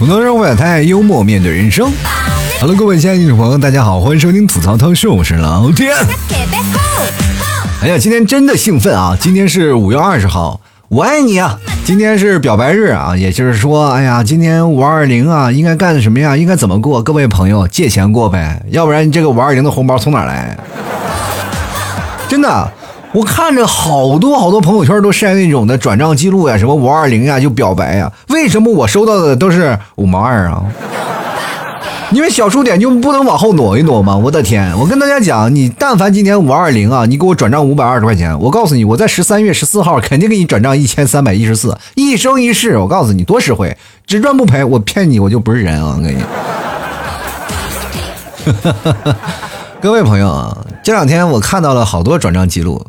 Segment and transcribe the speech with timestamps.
[0.00, 1.92] 吐槽生活太幽默，面对人生。
[2.58, 5.94] Hello，各位亲爱的听众朋友，大家好，欢迎收听吐槽涛秀，我是老天。
[7.82, 9.14] 哎呀，今天真的兴奋啊！
[9.20, 10.58] 今天是五月二十号，
[10.88, 11.60] 我爱你啊！
[11.84, 16.34] 今天是表白日啊，也就是说，哎呀，今天五二零啊，应该干什么呀？
[16.34, 17.02] 应该怎么过？
[17.02, 20.56] 各位朋友，借钱过呗，要不然你这个五二零的红包从哪来？
[22.26, 22.72] 真的。
[23.12, 30.62] 我看着好多好多朋友圈都晒那种的转账记录呀，什么五二零呀就表白呀，为什么我收到的都是五毛二啊？
[32.12, 34.16] 你们小数点就不能往后挪一挪吗？
[34.16, 34.72] 我的天！
[34.78, 42.78] 我跟大家讲，你但凡今天五二零啊，你给我转账五百二十块钱，我告诉你，我在十三月十四号肯定给你转账一千三百一十四，一生一世。
[42.78, 44.62] 我告诉你多实惠，只赚不赔。
[44.62, 45.96] 我骗你，我就不是人啊！
[45.98, 46.22] 我跟你，
[49.80, 52.84] 各位朋友啊，这两天我看到了好多转账记录。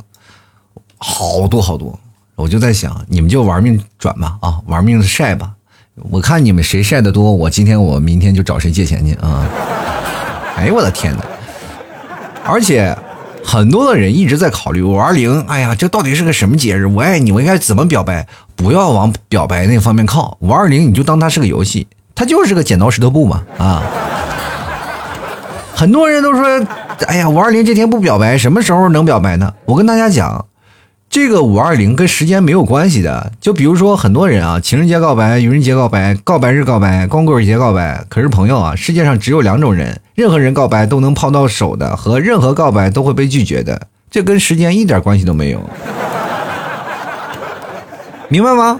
[1.03, 1.99] 好多好多，
[2.35, 5.51] 我就在想，你们就玩命转吧，啊，玩命的晒吧，
[6.11, 9.43] 我看你们谁晒的多，我今天我明天就找谁借钱去啊！
[10.55, 11.23] 哎呦我的天哪！
[12.45, 12.95] 而且
[13.43, 16.85] 很多的人一直在考虑五二零，哎呀，这到底是个什么节日？
[16.85, 18.27] 我爱你，我应该怎么表白？
[18.55, 23.81] 不要往表白那方面靠，五二零你就当它是个游戏，它就是个剪刀石头布嘛，啊！
[25.73, 26.45] 很多人都说，
[27.07, 29.51] 哎呀，五二零这天不表白，什么时候能表白呢？
[29.65, 30.45] 我跟大家讲。
[31.11, 38.01] 这个五二零跟时间没有关系的，就比如说很多人啊，情人节告白、愚人节告白、告白日告白、光棍节告白。
[38.07, 45.59] 可是朋友啊，世界上只有两种人，任何人告白都能泡到手的，和任何告白都会被拒绝的，这跟时间一点关系都没有，
[48.29, 48.79] 明白吗？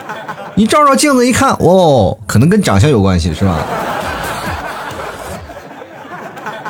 [0.56, 3.60] 你照照镜子一看，哦，可能跟长相有关系，是吧？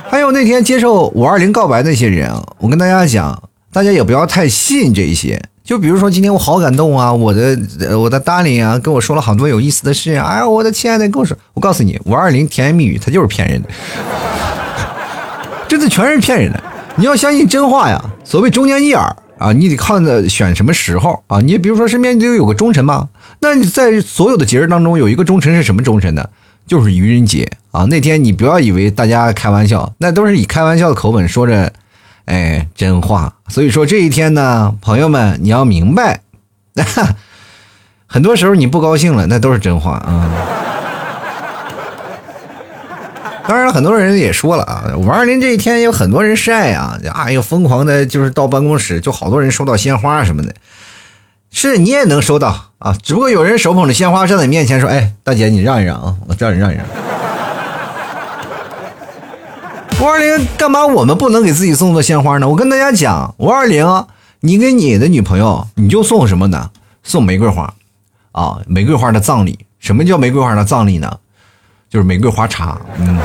[0.09, 5.39] 还有那天接受五二零告白那些人啊，我跟大家讲，大家也不要太信这些。
[5.63, 7.57] 就比如说今天我好感动啊，我的
[7.97, 10.11] 我的 darling 啊，跟我说了好多有意思的事。
[10.15, 13.69] 哎呀，我的亲爱的，跟我说，我告诉你，五二零甜言蜜语，它就是骗人的，
[15.67, 16.61] 真的全是骗人的。
[16.95, 18.03] 你要相信真话呀。
[18.23, 21.39] 所谓忠言逆耳啊，你得看着选什么时候啊。
[21.39, 26.27] 你比如说身边就有个忠臣嘛，那你在所有的节日当中有一个忠臣是什么忠臣呢？
[26.65, 27.85] 就是愚人节啊。
[27.85, 31.71] 那天你不要以为大家开玩笑，那都是以开玩笑的口吻说着。
[32.31, 33.33] 哎，真话。
[33.49, 36.21] 所以说这一天呢，朋友们，你要明白，
[38.07, 40.31] 很多时候你不高兴了，那都是真话啊。
[43.45, 50.53] 当然，很多人也说了啊，五二零这一天有很多人晒啊，哎呦，疯狂的，就是到办公室就好多人收到鲜花什么的。
[51.51, 56.85] 是你也能收到啊，只不过有人手捧着鲜花站在你面前说：“哎，大姐，你让一让啊，我叫你让一让。”
[60.01, 60.83] 五二零干嘛？
[60.83, 62.49] 我们不能给自己送个鲜花呢？
[62.49, 63.85] 我跟大家讲，五二零，
[64.39, 66.71] 你给你的女朋友，你就送什么呢？
[67.03, 67.71] 送玫瑰花，
[68.31, 69.59] 啊，玫瑰花的葬礼。
[69.77, 71.19] 什么叫玫瑰花的葬礼呢？
[71.87, 72.81] 就是玫瑰花茶。
[72.97, 73.15] 嗯，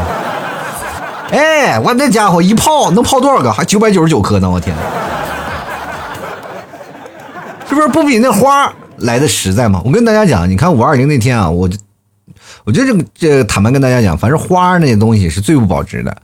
[1.32, 3.50] 哎，我那家伙一泡能泡多少个？
[3.50, 4.50] 还九百九十九颗呢！
[4.50, 4.76] 我天，
[7.66, 9.80] 是不是不比那花来的实在吗？
[9.82, 11.70] 我跟大家讲，你看五二零那天啊，我，
[12.64, 16.14] 我觉得这个这坦白跟大家讲，反正花那些东西是最不保值的。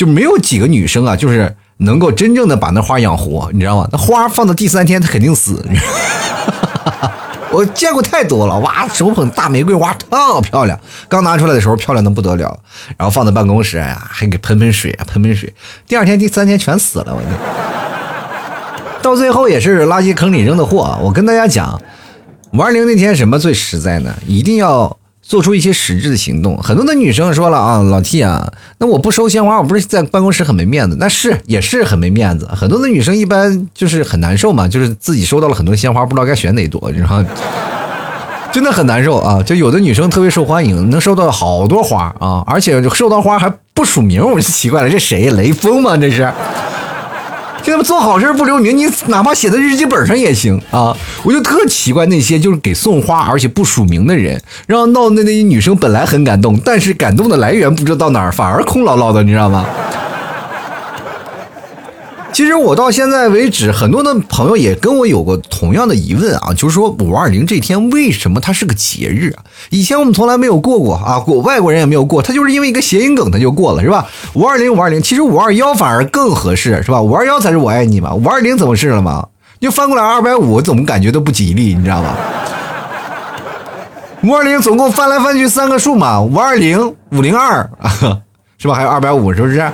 [0.00, 3.86] 就没有几个女生啊，就是能够真正的把那花养活，你知道吗？
[3.92, 5.62] 那花放到第三天，它肯定死。
[7.52, 10.80] 我见过太多了，哇，手捧大玫瑰花，特漂亮。
[11.06, 12.58] 刚拿出来的时候漂亮的不得了，
[12.96, 15.52] 然后放在办公室呀，还给喷喷水啊，喷喷水。
[15.86, 17.30] 第二天、第三天全死了，我天
[19.02, 20.98] 到最后也是垃圾坑里扔的货。
[21.02, 21.78] 我跟大家讲，
[22.54, 24.14] 五二零那天什么最实在呢？
[24.26, 24.96] 一定要。
[25.30, 30.96] 做出一些实质的行动，很多的女生说了啊，老 T 啊，那我不收鲜花，我不是在办公室很没面子？
[30.98, 32.50] 那是也是很没面子。
[32.52, 37.22] 很多的女生一般就是很难受嘛，就是自己收到了很多鲜花，不知道该选哪朵，然后
[38.50, 39.40] 真的很难受啊。
[39.40, 45.30] 就有的女生特别受欢迎，能收到好多花啊，而且收到花还不署名，我就奇怪了，这谁？
[45.30, 45.96] 雷锋吗？
[45.96, 46.28] 这是？
[47.62, 50.96] 现在做好事不留名，你哪怕写在日记本上也行啊！
[51.22, 59.66] 我就特奇怪那些就是给送花而且不署名的人，然后闹的那些女生本来很感动，但是感动的来源不知道到哪儿，反而空落落的，你知道吗？
[62.32, 69.44] 其实我到现在为止，很多的朋友也跟我有过同样的疑问啊，就是说五二零这天为什么它是个节日啊？
[69.70, 74.06] 以前我们从来没有过过啊，过外国人也没有过，它就是因为一个谐音梗，它就过了，是吧？
[74.34, 77.02] 五二零五二零，其实五二幺反而更合适，是吧？
[77.02, 79.26] 五二幺才是我爱你嘛，五二零怎么是了嘛？
[79.60, 82.16] 就翻过来二百五，怎么感觉都不吉利，你知道吗？
[84.22, 87.68] 五二零总共翻来翻去三个数嘛，五二零五零二，
[88.56, 88.74] 是吧？
[88.74, 89.70] 还有二百五，是不是？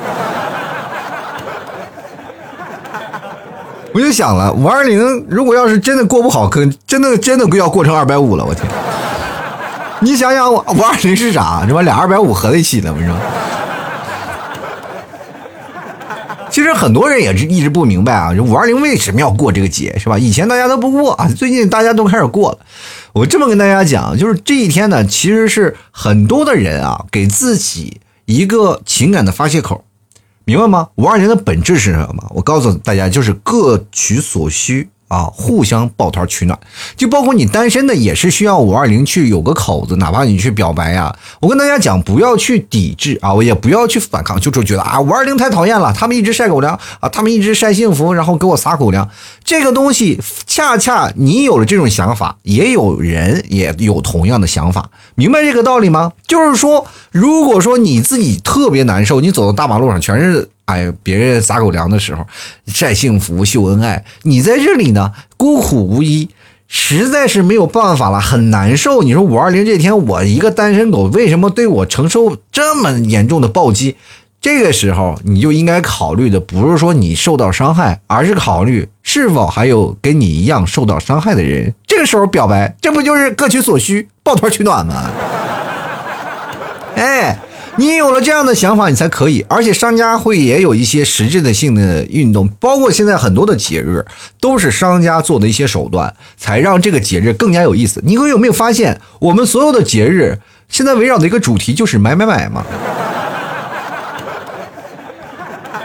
[3.96, 8.62] 我就想了，五二零如果要是真的过不好，可真的真的要过成二百五了，我天！
[10.00, 11.64] 你想想，五二零是啥？
[11.66, 11.80] 是吧？
[11.80, 13.16] 俩二百五合在一起了，是吧？
[16.50, 20.18] 其实很多人也是一直不明白啊，五二零为什么要过这个节，是吧？
[20.18, 22.58] 以前大家都不过啊，最近大家都开始过了。
[23.14, 29.84] 我这么跟大家讲，就是这一天呢，其实是很多的人啊，给自己一个情感的发泄口，
[30.46, 30.88] 明白吗？
[30.94, 32.24] 五二零的本质是什么？
[32.30, 34.88] 我告诉大家，就是各取所需。
[35.08, 36.58] 啊，互相抱团取暖，
[36.96, 41.14] 就包括你单身的也是需要五二零去有个口子，哪怕你去表白呀。
[41.40, 49.08] 我跟大家讲，不要去抵制啊，我也不要去反抗，就是觉得啊，五二零太讨厌了，他们一直晒狗粮啊，他们一直晒幸福，然后给我撒狗粮。
[49.44, 56.12] 这个东西恰恰你有了这种想法，也有人也有同样的想法，明白这个道理吗？
[56.26, 60.50] 就是说，如果说你自己特别难受，你走到大马路上全是。
[60.66, 62.26] 哎，别人撒狗粮的时候
[62.66, 66.28] 晒幸福秀恩爱，你在这里呢孤苦无依，
[66.66, 69.02] 实在是没有办法了，很难受。
[69.02, 73.96] 你说五二零这天，我一个单身狗，为什么对我承受这么严重的暴击？
[74.40, 81.72] 这个时候你就应该考虑的不是说你受到伤害，而是考虑是否还有跟你一样受到伤害的人。
[81.86, 85.10] 这个时候表白，这不就是各取所需，抱团取暖吗？
[86.96, 87.38] 哎。
[87.78, 89.44] 你有了这样的想法，你才可以。
[89.48, 94.04] 而且商家会也有一些实质的性的运动，包括现在很多的节日
[94.40, 98.00] 都是商家做的一些手段，才让这个节日更加有意思。
[98.04, 100.38] 你有没有发现，我们所有的节日
[100.68, 102.64] 现在围绕的一个主题就是买买买嘛？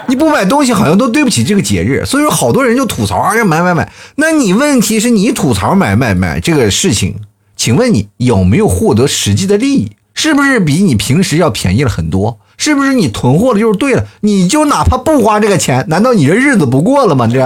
[0.07, 3.91] 你不买东西好像都对不起这个节日，所以说好多人就吐槽啊，买买买。
[4.15, 7.15] 那你问题是你吐槽买买买这个事情，
[7.57, 9.91] 请问你有没有获得实际的利益？
[10.21, 12.37] 是不是比你平时要便宜了很多？
[12.55, 14.05] 是不是你囤货了就是对了？
[14.19, 17.25] 你就哪怕不花这个钱，难道你这日子不过了吗？
[17.25, 17.39] 这，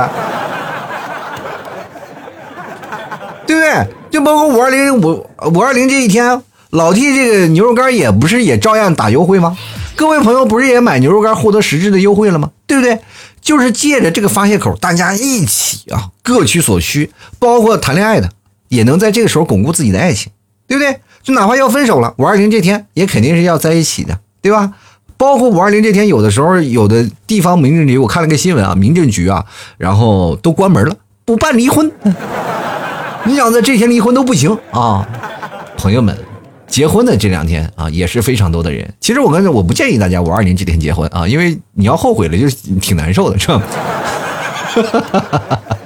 [3.48, 3.88] 对不对？
[4.12, 6.42] 就包括五二零五五二零这一天，
[6.72, 9.57] 老 T 这个牛肉干也不是也照样打优惠吗？
[9.95, 12.51] 各位朋友不是也买牛肉干获得实质的优惠了吗？
[12.68, 13.00] 对不对？
[13.39, 18.30] 就是借着这个发泄口，大家一起啊，各取所需，包括谈恋爱的
[18.68, 20.30] 也能在这个时候巩固自己的爱情，
[20.68, 21.00] 对不对？
[21.25, 24.72] 就哪怕要分手了，五二零这天也肯定是要在一起的，对吧？
[25.18, 29.44] 包括五二零这天，有的时候有的地方民政局，我看了个新闻啊，民政局啊，
[29.77, 30.95] 然后都关门了，
[31.25, 31.92] 不办离婚。
[33.25, 35.07] 你想在这天离婚都不行啊，
[35.77, 36.16] 朋友们，
[36.68, 38.94] 结婚的这两天啊，也是非常多的人。
[39.00, 42.48] 其实我跟我不建议大家五二零这天结婚啊，因为你要后悔了，就
[42.80, 43.63] 挺难受的，是吧？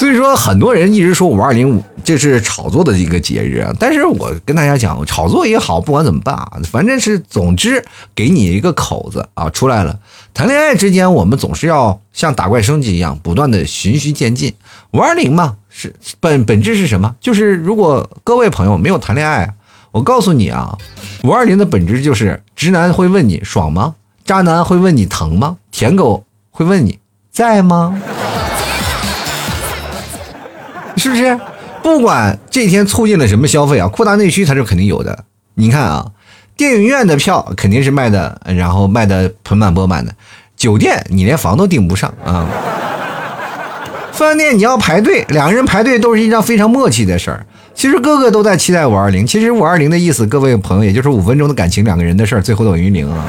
[0.00, 3.70] 所以说，很多人一直说五二零这是炒作的一个节日啊。
[3.78, 10.00] 但是我跟大家讲，炒作也好，不管怎么办啊，反正是总之给你一个口子啊，出来了。
[10.32, 14.54] 谈恋爱之间，我们总是要像打怪升级一样，不断的循序渐进。
[14.92, 17.14] 五二零嘛，是本本质是什么？
[17.20, 19.52] 就是如果各位朋友没有谈恋爱，
[19.90, 20.78] 我告诉你啊，
[21.24, 23.96] 五二零的本质就是直男会问你爽吗？
[24.24, 25.58] 渣男会问你疼吗？
[25.70, 26.98] 舔狗会问你
[27.30, 28.00] 在吗？
[31.00, 31.40] 是不是？
[31.82, 35.24] 不管这天促进了什么消费啊，扩大内需它是肯定有的。
[35.54, 36.06] 你看啊，
[36.56, 40.12] 电影院的票肯定是卖的，然后卖的盆满钵满的。
[40.56, 42.46] 酒店你连房都订不上啊。
[44.12, 47.46] 饭店你要排队，两个人排队都是一张非常默契的事儿。
[47.74, 49.26] 其实个个都在期待五二零。
[49.26, 53.24] 其实五二零的意思，各位朋友，也就是五分钟的感情，两个人的事儿，最后等于零啊。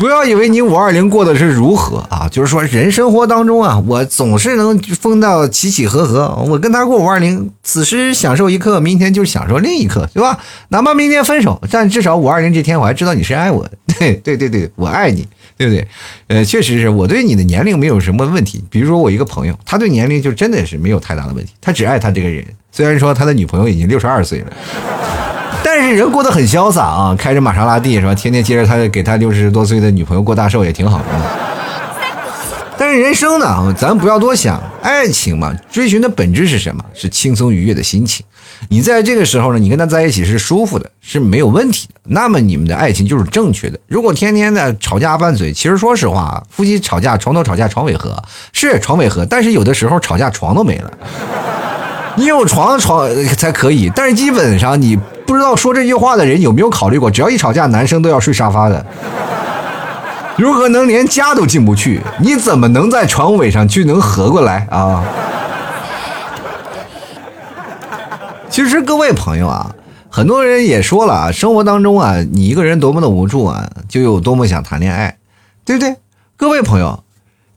[0.00, 6.42] 不要以为你五二零过的是如何啊，就是说人生活当中啊，我总是能疯到起起合合。
[6.48, 10.40] 我跟他过五二零，此时享受一刻，明天就享受另一刻，对吧？
[10.70, 13.72] 哪怕明天分手，但至少五二零这天我还知道你是爱我的。
[13.98, 15.28] 对对对对，我爱你，
[15.58, 15.86] 对不对？
[16.28, 18.64] 呃，确实是我对你的年龄没有什么问题。
[18.70, 22.42] 比如说我一个朋友，他对年龄就真的是没有太大的问题，他只爱他这个人。
[22.72, 24.46] 虽然说他的女朋友已经六十二岁了。
[25.62, 28.14] 但是人过得很潇洒啊，开着玛莎拉蒂是吧？
[28.14, 31.04] 天天接着他给他六十多岁的女朋友过大寿也挺好的。
[32.76, 36.82] 但是人生呢，咱不要多想，爱情嘛，追寻的本质是什么？
[36.94, 38.24] 是轻松愉悦的心情。
[38.70, 41.94] 你在这个时候呢，你跟他在一起是舒服的，是没有问题的。
[42.04, 43.78] 那么你们的爱情就是正确的。
[43.86, 48.16] 如果天天的吵架拌嘴，其实说实话，夫妻吵架床头吵架床尾和，
[48.54, 50.90] 是床尾和，但是有的时候吵架床都没了。
[52.16, 54.98] 你有床床才可以，但是基本上你
[55.30, 58.84] 不知道说这句话的人有没有考虑过，只要一吵架，男生都要睡沙发的，
[60.36, 62.00] 如何能连家都进不去？
[62.18, 65.04] 你怎么能在床尾上去能合过来啊？
[68.50, 69.72] 其实各位朋友啊，
[70.08, 75.18] 很多人也说了啊，生活当中啊，你一个人多么的无助啊，就有多么想谈恋爱，
[75.64, 75.94] 对不对？
[76.36, 77.04] 各位朋友。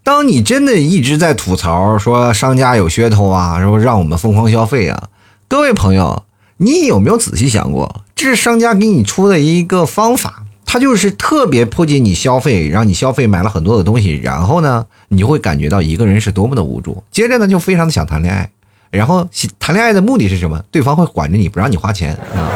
[0.03, 5.05] 当你真的一直在吐槽说商家有噱头啊，然后让我们疯狂消费啊，
[5.47, 6.23] 各位朋友，
[6.63, 18.49] 你有没有仔细想过，这是商家给你出的一个方法，他就是特别迫切你消费，让你消费买了很多的东西，然后呢，你就会感觉到一个人是多么的无助，接着呢，就非常的想谈恋爱，
[18.89, 19.27] 然后
[19.59, 20.57] 谈恋爱的目的是什么？
[20.71, 22.47] 对方会管着你不让你花钱啊，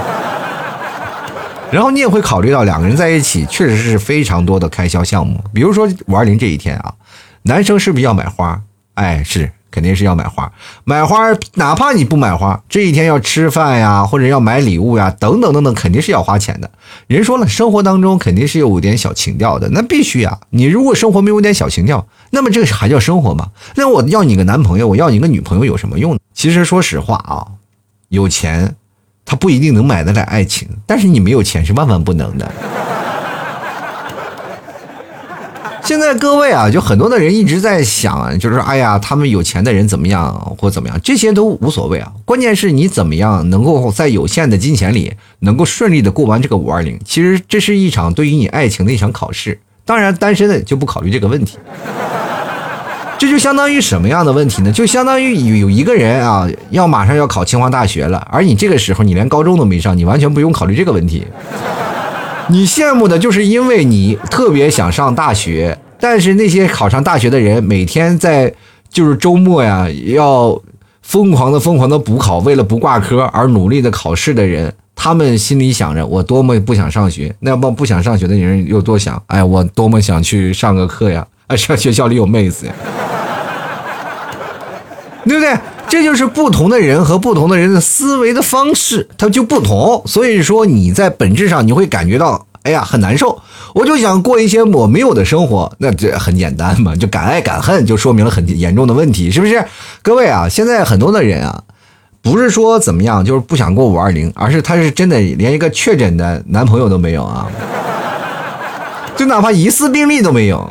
[1.70, 6.94] 然后你也会考虑到两个人在一起确实是非常多的开销项目，比如说五二零这一天啊，
[7.42, 8.62] 男生是不是要买花？
[8.94, 9.52] 哎，是。
[9.78, 10.52] 肯定是要买花，
[10.86, 16.68] 买花，哪怕你不买花，这一天要吃饭呀，或者要买礼物呀，等等等等，肯定是要花钱的。
[17.06, 20.40] 人说了，生活当中肯定是有点小情调的，那必须啊。
[20.50, 23.50] 你如果生活没有点小情调，那么这个还叫生活吗？
[23.76, 26.18] 那我要你个男朋友，我要你个女朋友有什么用？
[26.34, 27.46] 其实说实话啊，
[28.10, 28.74] 有钱，
[29.28, 32.52] 他不一定能买得来爱情，但是你没有钱是万万不能的。
[35.88, 42.12] 现在各位啊，就很多的人一直在想，就是说，哎呀，他们有钱的人怎么样或怎么样，这些都无所谓啊。
[42.26, 47.00] 关键是你怎么样能够在有限的金钱里，能够顺利的过完这个五二零。
[47.06, 49.58] 其实这是一场对于你爱情的一场考试。
[49.86, 51.58] 当然，单身的就不考虑这个问题。
[53.18, 54.72] 这就相当于什么样的问题呢？
[54.74, 61.26] 就相当于有有一个人啊，要马上要考清华大学了，而你这个时候你连高中都没上，你完全不用考虑这个问题。
[62.50, 68.54] 你羡慕的就是因为你特别想上大学，但是那些考上大学的人每天在
[68.90, 70.60] 就是周末呀，要
[71.02, 82.74] 疯狂的疯狂的补考，为了不挂科而努力的考试的人，他们心里想着我多么不想上学，那么不想上学的人又多想，哎，我多么想去上个课呀，啊， 上学校里有妹子呀，
[85.28, 85.58] 对不对？
[85.90, 90.02] 这就是不同的人和不同的人的思维的方式，它就不同。
[90.06, 93.42] 所以说你在本质上你会感觉到，哎呀，很难受。
[93.74, 99.64] 我就想过一些我没有的生活，那这很简单嘛，就敢爱敢恨，就说明了很严重的问题，是不是？
[100.02, 101.64] 各位啊，现在很多的人啊，
[102.22, 107.48] 不是说怎么样，就是不想过五二零，而是他是真的连一个确诊的男朋友都没有啊，
[109.16, 110.70] 就哪怕疑似病例都没有。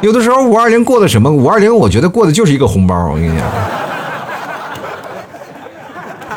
[0.00, 1.30] 有的时候五二零过的什么？
[1.30, 3.46] 五二零我觉得过的就是一个红包，我跟你讲。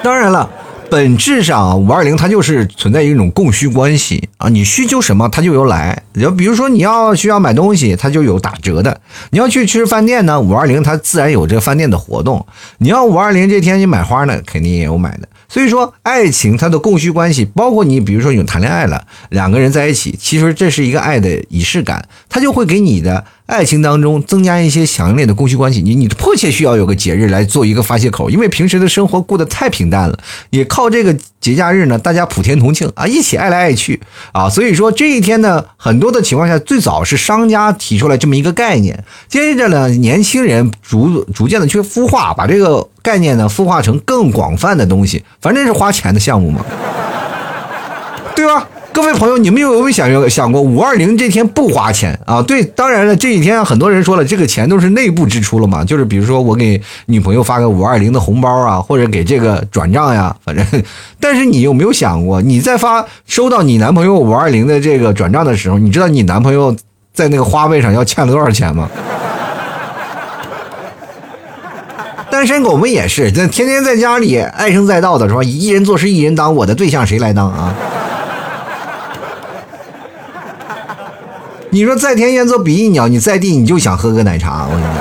[0.01, 0.50] 当然了，
[0.89, 6.01] 本质上啊五二零它就是存在一种供需关系啊，你需求什么它就有来。
[6.20, 8.91] 就比如说你要需要买东西，它就有打折的；
[9.30, 12.44] 你要去吃饭店呢，五二零它自然有这个饭店的活动。
[12.80, 15.27] 你要五二零这天你买花呢，肯定也有买的。
[15.51, 25.81] 所以说，爱情它的供需关系，包括你，比如说你谈恋爱了，两个人在一起，其实这是一个爱的仪式感，它就会给你的爱情当中增加一些强烈的供需关系。
[25.81, 30.17] 你你迫切需要有个节日来做一个发泄口，因为平时的生活过得太平淡了，
[30.51, 34.00] 也靠这个节假日呢，大家普天同庆啊，一起爱来爱去
[34.31, 34.50] 啊。
[34.50, 42.88] 所以说这一天呢，很多的情况下，最早是商家提出来这么一个概念，接着呢，年轻人逐逐渐的去孵化，把这个。
[43.03, 46.63] 概念呢，孵化成更广泛的东西，反正是花钱的项目嘛，
[48.93, 52.41] 各位朋友，你们有没有想过想过五二零这天不花钱啊？
[52.41, 60.65] 对，当然了，这几天很多人说了，这个钱都是内部支出了嘛，就是比如说我给女朋友发个五二零的红包啊，或者给这个转账呀，反正。
[61.19, 66.75] 但是你有没有想过，你在发收到你男朋友五二零的这个转账的时候，你知道你男朋友
[67.13, 68.89] 在那个花呗上要欠了多少钱吗？
[72.29, 75.41] 单身狗们也是，这天天在家里唉声载道的，是吧？
[75.43, 77.74] 一人做事一人当，我的对象谁来当啊？
[81.74, 84.96] 你说在天愿做比翼鸟，你在地你就想喝个奶茶，我跟你讲。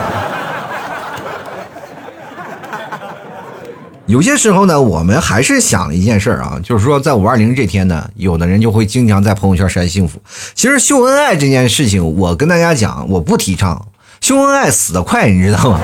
[4.06, 10.20] 有些时候呢，我们还是想了一件事儿啊，就是说在五二零这天呢，有的人就会经常在朋友圈晒幸福。
[10.54, 13.86] 其实秀恩爱这件事情，我跟大家讲，我不提倡，
[14.20, 15.80] 秀恩爱死得快，你知道吗？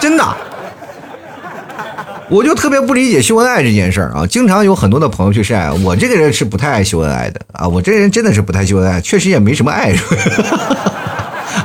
[0.00, 0.24] 真的，
[2.30, 4.26] 我就特别不理解秀恩爱这件事儿啊！
[4.26, 7.66] 经常有很多的朋友去晒，我这个人是不太爱秀恩爱的啊！
[7.66, 10.16] 我这人真的是不太秀恩爱，确实也没什么爱是吧。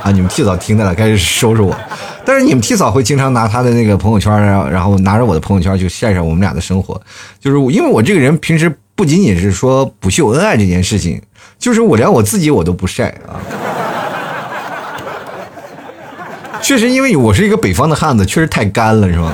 [0.04, 1.76] 啊，你们替嫂听的了，开始收拾我。
[2.24, 4.32] 但是你们替嫂会经常拿他的那个朋友圈，
[4.70, 6.98] 然后拿着我的朋友圈去晒晒我们俩的生活。
[7.38, 11.20] 就是因为我这个人平时不仅仅是说不秀恩爱这件事情，
[11.58, 13.36] 就是我连我自己我都不晒啊。
[16.62, 19.30] 确实，因为我是一个北方的汉子，确实太干了，是吧？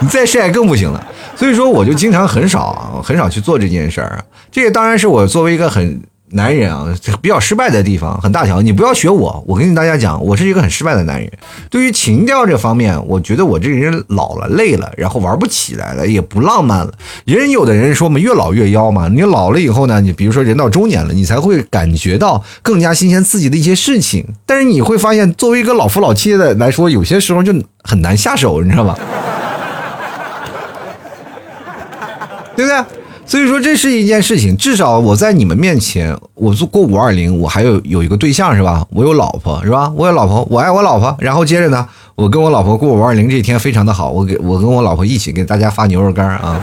[0.00, 1.04] 你再晒更不行了。
[1.36, 4.24] 所以说，我就经常很少很少去做这件事儿。
[4.50, 6.00] 这个当然是我作为一个很
[6.30, 8.60] 男人啊，比较失败的地方很大条。
[8.60, 11.30] 你不要学我，我跟大家讲，我是一个很失败的男人。
[11.70, 16.92] 对于情调这方面，我觉得我这个人老了、累了，然后玩不起来了，也不浪漫了。
[17.24, 19.08] 人有的人说嘛，越老越妖嘛。
[19.08, 24.26] 你老了以后呢，你比如说人到中年了，你才会感觉到更加新鲜刺激的一些事情。
[24.44, 28.98] 但是你会发现，作为一个老夫老妻的来说，有些时候就很难下手，你知道吧？
[32.58, 32.84] 对不对？
[33.24, 38.84] 所以说这是一件事情，至少我在你们面前，我做过五二零，我还有有一个对象是吧？
[38.90, 39.92] 我有老婆是吧？
[39.94, 41.16] 我有老婆，我爱我老婆。
[41.20, 41.86] 然后接着呢，
[42.16, 46.60] 我跟我老婆过五二零这一天非常的好，我给我跟我老婆一起给大家发牛肉干啊，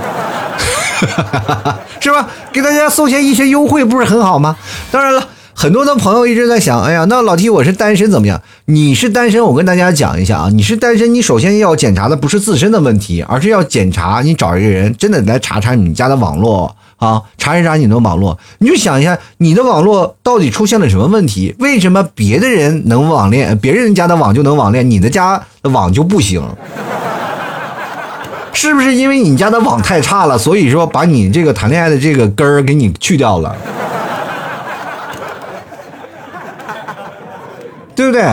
[2.01, 2.27] 是吧？
[2.51, 4.57] 给大家送些一些优惠，不是很好吗？
[4.91, 5.25] 当然了。
[5.57, 8.41] 很多的朋友一直在想，哎呀，那老 T 我是单身怎么样？
[8.65, 21.55] 你是单身，我跟大家讲一下啊，你是单身，你首先要检查的不是自身的问题，而是要检查你找一个人，真的来查查你家的网络啊，查一查你的网络，你就想一下，你的网络到底出现了什么问题？
[21.59, 26.43] 为什么别的人能网恋，别人家的网就能网恋，你的家的网就不行？
[28.51, 33.55] 是不是因为你家的网太差了，所以说把你这个谈恋爱的这个根儿给你去掉了？
[37.95, 38.23] 对不对？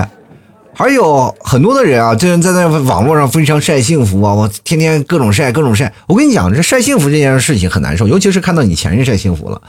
[0.75, 5.93] 还有很多的人啊，这人在那网络上非常晒幸福啊，我天天各种晒，各种晒。
[6.07, 9.61] 我跟你讲，这晒幸福这件事情很难受，尤其是看到你前任晒幸福了，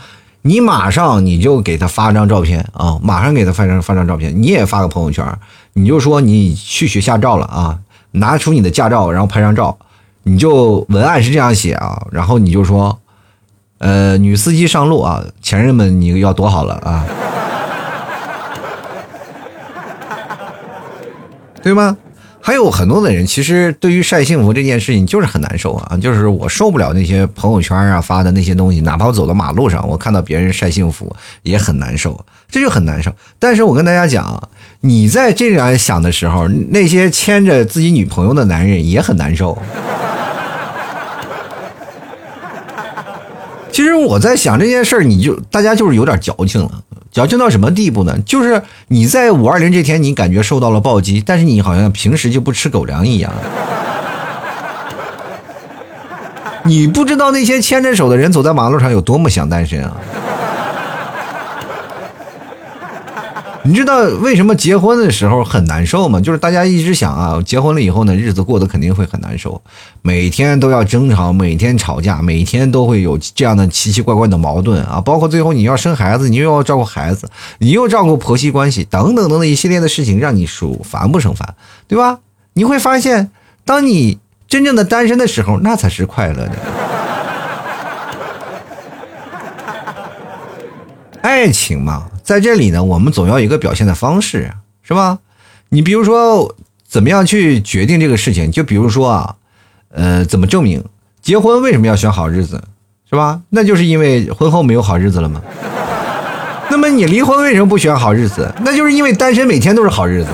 [0.44, 5.26] 你马上你就给他发张照片啊，马上给他发张发张照片，你也发个朋友圈，
[5.74, 7.78] 你就说你去学驾照了啊，
[8.12, 9.78] 拿出你的驾照，然后拍张照，
[10.24, 12.98] 你就文案是这样写啊，然后你就说，
[13.80, 17.06] 呃，女司机上路啊，前任们你要躲好了啊。
[21.64, 21.98] 对吗？
[22.46, 33.10] 还有很多的人，其实对于晒幸福这件事情就是很难受啊，就是我受不了那些朋友圈啊发的那些东西，哪怕我走到马路上，我看到别人晒幸福也很难受，这就很难受。
[33.40, 34.50] 但是我跟大家讲，
[34.82, 39.58] 你在这样想的时候，那些牵着自己女朋友的男人也很难受。
[43.74, 46.70] 其实我在想这件事儿，你就大家就是有点矫情了。
[47.12, 48.16] 矫情到什么地步呢？
[48.24, 53.34] 就是你在五二零这天，你感觉受到了暴击，但是你好像平时就不吃狗粮一样。
[56.66, 59.98] 你不知道那些牵着手的人走在马路上有多么想单身啊！
[63.66, 66.20] 你知道为什么结婚的时候很难受吗？
[66.20, 69.62] 就是大家一直想啊，结婚了以后呢，日子过得肯定会很难受，
[70.02, 75.00] 每天都要争吵，每天吵架，每天都会有这样的奇奇怪怪的矛盾啊！
[75.00, 81.56] 包括最后你要生孩子，你又要照顾孩子，你又照顾婆媳关系，等等等等一系列的事情，让你数烦不胜烦，
[81.88, 82.20] 对吧？
[82.56, 83.32] 你会发现，
[83.64, 86.52] 当你真正的单身的时候，那才是快乐的。
[91.24, 92.10] 爱情嘛。
[92.24, 95.20] 在这里呢，我们总要有一个表现的方式，是吧？
[95.70, 96.56] 你比如说，
[96.88, 98.50] 怎么样去决定这个事情？
[98.50, 99.36] 就比如说啊，
[99.90, 100.84] 呃，怎么证明
[101.22, 102.64] 结婚为什么要选好日子，
[103.10, 103.42] 是吧？
[103.50, 105.42] 那就是因为婚后没有好日子了吗？
[106.70, 108.52] 那么你离婚为什么不选好日子？
[108.64, 110.30] 那就是因为单身每天都是好日子。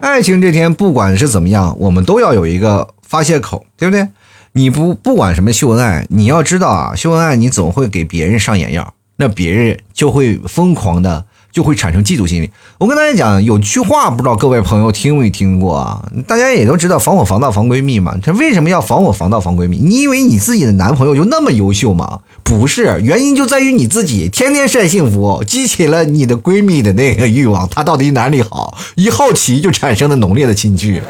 [0.00, 4.08] 爱情这天不管是怎么样，我们都要有一个发泄口，对不对？
[4.52, 12.50] 你不不管什么秀恩爱，你要知道啊，秀恩爱你总会给别人上眼药，那别人就会疯狂的，就会产生嫉妒心理。
[12.78, 16.02] 我跟大家讲，有句话不知道各位朋友听没听过啊？
[16.26, 18.16] 大家也都知道，防火防盗防闺蜜嘛。
[18.22, 19.76] 这为什么要防火防盗防闺蜜？
[19.76, 22.20] 你以为你自己的男朋友就那么优秀吗？
[22.42, 28.76] 不是，原因就在于你自己天天晒幸福，激起了你的闺蜜的那个欲望，她到底哪里好？
[28.96, 31.02] 一好奇就产生了浓烈的情绪。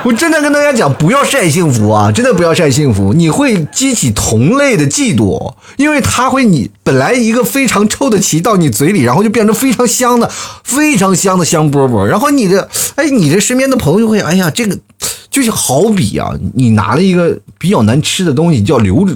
[0.04, 2.10] 我真的跟大家讲，不要晒幸福啊！
[2.10, 10.30] 真的不要晒幸福，你会激起同类的嫉妒，因为他会你本来一个非常臭的棋到你嘴里，然后就变成非常香的、
[10.64, 14.78] 非常香的香饽饽，然后你的哎，你的身边的朋友就会哎呀，这个
[15.28, 19.06] 就是好比啊，你拿了一个比较难吃的东西叫榴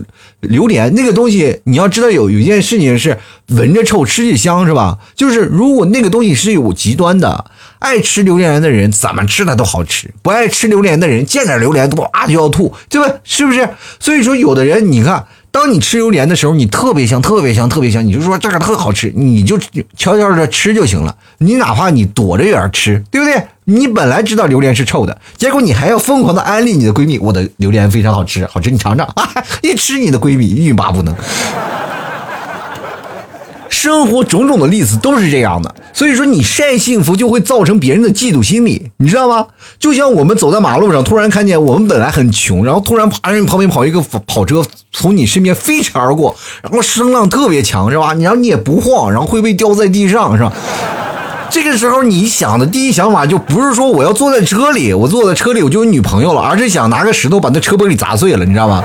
[0.40, 3.18] 榴莲，那个东西你要知道有有一件事情是
[3.48, 4.98] 闻着臭吃着香是吧？
[5.16, 7.46] 就是如果那个东西是有极端的。
[7.78, 13.14] 爱吃榴莲的人怎么吃它都好吃，不爱吃榴莲的人见点榴莲都哇就要吐，对吧？
[13.24, 13.68] 是不是？
[14.00, 19.58] 所以说，有的人你看，当你吃榴莲的时候，你特别香，特别香，特别香，你就说这个特好吃，你就
[19.96, 21.14] 悄悄的吃就行了。
[21.38, 23.42] 你哪怕你躲着点吃，对不对？
[23.66, 29.30] 你本来知道榴莲是臭的，结果你还要疯狂的安利你的闺蜜，我的榴莲非常好吃，好吃，你尝尝啊！
[29.62, 31.14] 一吃你的闺蜜欲罢不能。
[33.74, 35.74] 生活种种的例子都是这样的。
[35.92, 39.46] 所以说，你晒幸福就会造成别人的嫉妒心理，你知道吗？
[39.80, 48.14] 就像我们走在马路上，突然看见我们本来很穷，然后突然啪，人旁边跑一个跑车从你身边飞驰而过，然后声浪特别强，是吧？
[48.14, 50.52] 然后你也不晃，然后会被掉在地上，是吧？
[51.50, 58.82] 这个时候，你想的第一想法就不是说我要坐在车里，我坐在车里我就有女朋友了，而是想拿个石头把那车玻璃砸碎了，你知道吗？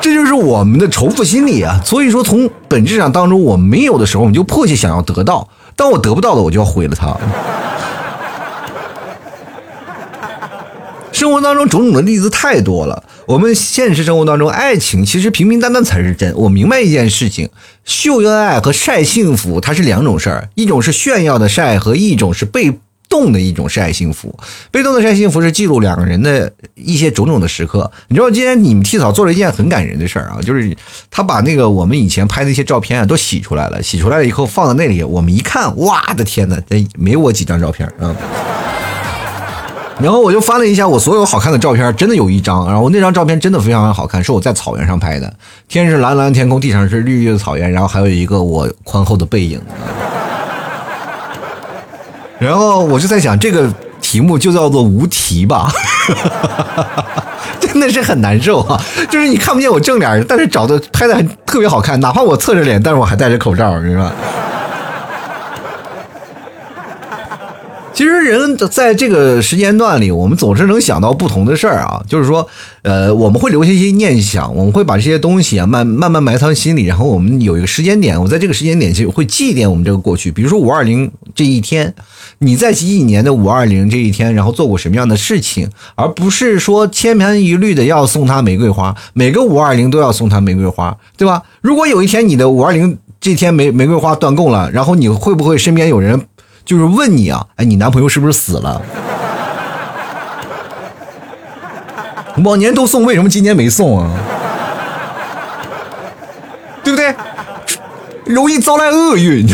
[0.00, 1.80] 这就是我们的仇富心理啊！
[1.84, 7.16] 所以说，从本质上当中，我没有的时候，我们就迫切想要得到；当我得不到的，我就要毁了它。
[11.12, 13.04] 生活当中种种的例子太多了。
[13.26, 16.34] 我们现实生活当中，爱情其实平平淡淡才是真。
[16.34, 17.50] 我明白一件事情，
[17.84, 22.78] 秀恩爱和晒幸福它是两种事儿，一种是炫耀的晒，和一种是被
[23.10, 24.34] 动的一种晒幸福。
[24.70, 27.90] 被动的晒幸福是记录两个人的一些种种的时刻。
[28.08, 30.74] 你知道今天你们替嫂做了一件很感人的事儿啊，就是
[31.10, 38.16] 他把那个我们以前拍的一些照片啊都洗出来了，洗出来了以后放在那里，我们一看，哇的天哪，这没我几张照片啊。
[40.00, 45.30] 然后我就翻了一下我所有好看的照片，真的有一张，然后那张照片真的非常好看，是我在草原上拍的，
[45.68, 49.60] 天是蓝蓝的天空，地上是绿绿的草原，然后还有一个我宽厚的背影。
[52.40, 55.70] 然后我就在想，这个题目就叫做无题吧，
[57.60, 58.80] 真的是很难受啊！
[59.10, 64.10] 就是你看不见我正脸，但是找的拍的还特别好看，哪怕我侧着脸，但是我还戴着口罩，是吧？
[68.00, 72.02] 其实人在这个时间段里，我们总是能想到不同的事儿啊。
[72.08, 72.48] 就是说，
[72.80, 76.86] 呃，我们会留下一些念想，我们会把这些东西啊慢慢慢埋藏心里。
[76.86, 80.32] 然后我们有一个时间点，我在这个时间点其实会祭奠我们这个过去。
[80.32, 81.94] 比如说五二零这一天，
[82.38, 91.42] 你在几几年的五二零这一天，然后做过什么样的事情，而不是说千篇一律的要送他玫瑰花，每个五二零都要送他玫瑰花，对吧？
[91.60, 96.18] 如果有一天你的五二零这天玫玫瑰花断供了，然后你会不会身边有人？
[96.64, 98.80] 就是问你啊，哎，你男朋友是不是死了？
[102.44, 104.10] 往年都送，为什么今年没送啊？
[106.82, 107.14] 对不对？
[108.24, 109.46] 容易招来厄运。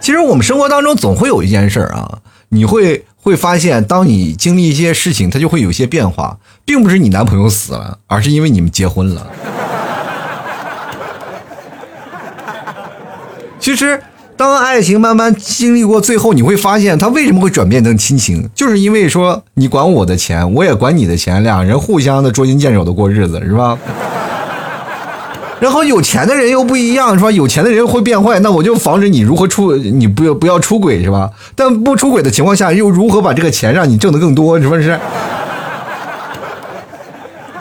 [0.00, 9.26] 其实我们生活当中总会有一件事儿啊，你会会发现，当你经历一些事情，它就会有些变化，并不是你男朋友死了，而是因为你们结婚了。
[13.60, 14.00] 其实，
[14.38, 23.76] 当爱情慢慢经历过最后，你会发现，它为什么会转变成亲情，就是因为说你管我的钱，我也管你的钱，两人互相的捉襟见肘的过日子，是吧？
[25.60, 27.30] 然后有钱的人又不一样，是吧？
[27.30, 31.28] 有钱的人会变坏，那我就防止你如何出，你不要不要出轨，是吧？
[31.54, 34.98] 但不出轨的情况下，又如何把这个钱让你挣得更多，是不是？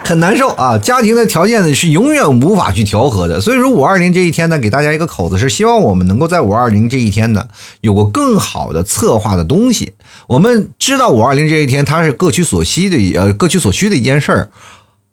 [0.10, 0.76] 很难受啊！
[0.80, 7.46] 家庭的条件呢是永远无法去调和的，所以说五二零这一天呢，给大家一个口子，是希望我们能够在五二零这一天呢，
[7.82, 9.94] 有个更好的策划的东西。
[10.26, 14.50] 我们知道五二零这一天它是各取所需的，呃，各取所需的一件事儿。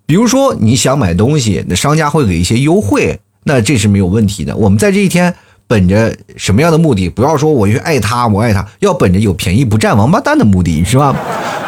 [0.07, 4.57] 比如说你想买东西，那商家会给一些优惠，那这是没有问题的。
[4.57, 5.35] 我们在这一天
[5.67, 7.11] 本着什么样的目的？
[7.11, 11.15] 不要说我去爱他，我爱他，要本着有便宜不占王八蛋的目的，是吧？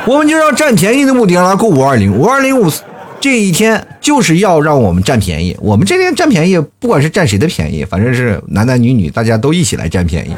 [0.07, 2.73] 我们就要占便宜的目的，让他过五二零，五二零五。
[3.21, 10.33] 这一天就是要让我们占便宜，我们这边占便宜，不管是占谁的便宜，反正是男男女女，大家都一起来占便宜。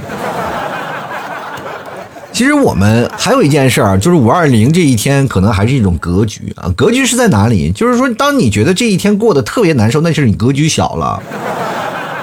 [2.32, 7.70] 其实我们还有一件事儿，就是五二零这一天可能还是一种格局啊，格局是在哪里？
[7.72, 11.22] 就是说，当你觉得这一天过得特别难受，那是你格局小了。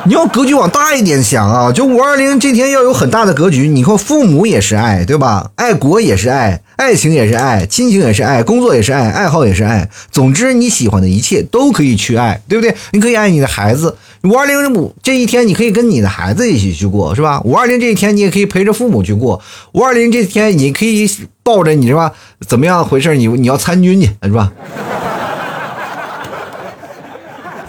[0.07, 1.69] 你要格局往大一点想啊！
[1.69, 3.67] 就五二零这天要有很大的格局。
[3.67, 5.51] 你看，父母也是爱，对吧？
[5.55, 9.89] 爱国也是爱，爱情也是爱，亲情也是爱，工作也是爱，爱好也是爱。
[10.09, 12.73] 总之，你喜欢的一切都可以去爱，对不对？
[12.93, 13.97] 你可以爱你的孩子。
[14.23, 17.41] 五二零五这一天，你可以跟你的孩子一起去过，是吧？
[17.43, 19.41] 五二零这一天，你也可以陪着父母去过。
[19.73, 21.05] 五二零这天，你可以
[21.43, 22.13] 抱着你是吧？
[22.47, 23.13] 怎么样回事？
[23.17, 24.53] 你你要参军去是吧？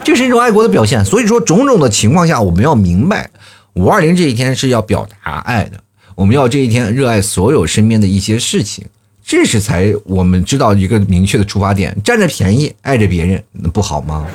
[0.08, 3.28] 这是一种爱国的表现，所以说种种的情况下，我们要明白，
[3.74, 5.72] 五二零这一天是要表达爱的，
[6.14, 8.86] 我们要这一天热爱所有身边的一些事情，
[9.22, 14.26] 这是才我们知道一个明确的出发点，占着便宜爱着别人，那不好吗？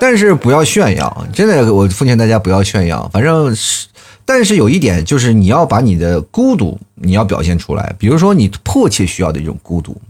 [0.00, 3.06] 但是不要炫耀，真的，我奉劝大家不要炫耀。
[3.12, 3.88] 反正是，
[4.24, 10.00] 但是有一点就是，你要把你的孤独你要表现出来，比如说你迫切需要的一种孤独。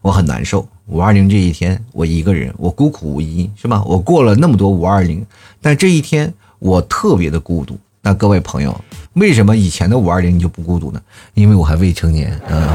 [0.00, 3.82] 我很难受，五二零这一天，我一个人，我孤苦无依，是吧？
[3.84, 5.24] 我过了那么多五二零，
[5.60, 7.78] 但这一天我特别的孤独。
[8.00, 8.74] 那各位朋友，
[9.12, 11.00] 为什么以前的五二零你就不孤独呢？
[11.34, 12.66] 因为我还未成年，嗯。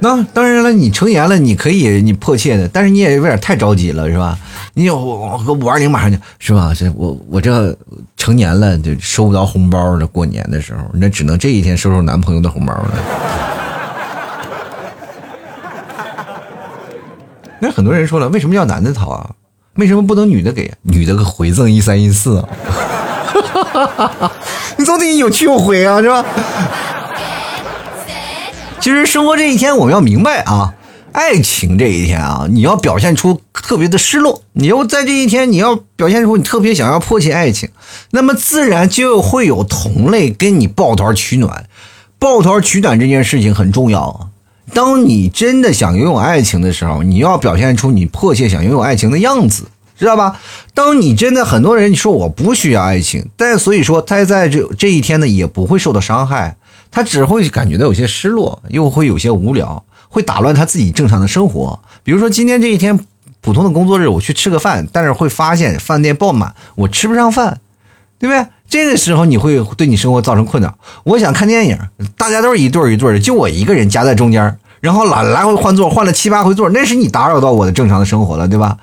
[0.00, 4.38] 那当然了，你成年了，你可以你迫切的，但是你也有点太着急了，是吧？
[4.72, 6.72] 你有我我五二零马上就是吧？
[6.74, 7.76] 这我我这
[8.16, 10.06] 成年了，就收不到红包了。
[10.06, 13.45] 过年的时候，那只能这一天收收男朋友的红包了。
[17.60, 19.30] 那很多人说了，为什么要男的掏啊？
[19.74, 20.72] 为什么不能女的给？
[20.82, 22.48] 女的个回赠一三一四啊？
[24.78, 26.24] 你总得有去有回啊，是吧？
[28.80, 30.74] 其实生活这一天，我们要明白啊，
[31.12, 37.68] 爱情这一天啊，你要表现出特别的失落，你要在这一天，你要表现出你特别想要迫切爱情，
[38.12, 41.66] 那么自然就会有同类跟你抱团取暖。
[42.18, 44.25] 抱团取暖这件事情很重要啊。
[44.72, 49.64] 当你真的想拥有爱情的时候，你要表现出你迫切想拥有爱情的样子，
[49.98, 50.40] 知道吧？
[50.74, 56.56] 当你真的很多人说我不需要爱情，但所以说他在这这一天呢，也不会受到伤害。
[56.90, 61.78] 他只会感觉到有些失落，又会有些无聊，会打乱他自己正常的生活。
[62.02, 62.98] 比如说今天这一天
[63.40, 67.60] 普通的工作日，我去吃个饭，但是会发现饭店爆满，我吃不上饭，
[68.18, 68.46] 对不对？
[68.68, 70.74] 这个时候你会对你生活造成困扰。
[71.04, 71.78] 我想看电影，
[72.16, 78.76] 大家都是一对一对的，就我一个人夹在中间，然后来来回换座，换了七八回座，那是你打扰到我的正常的生活了，对吧？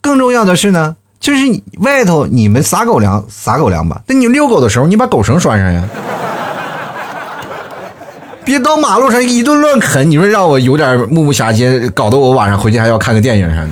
[0.00, 5.82] 更重要的是呢，就是你外头你们撒狗粮撒狗粮吧，那你遛狗的时候，你把狗绳拴上呀。
[8.44, 13.70] 别到马路上一顿乱啃，你说让我有点目不暇接，搞得我晚上回去还要看个电影啥的。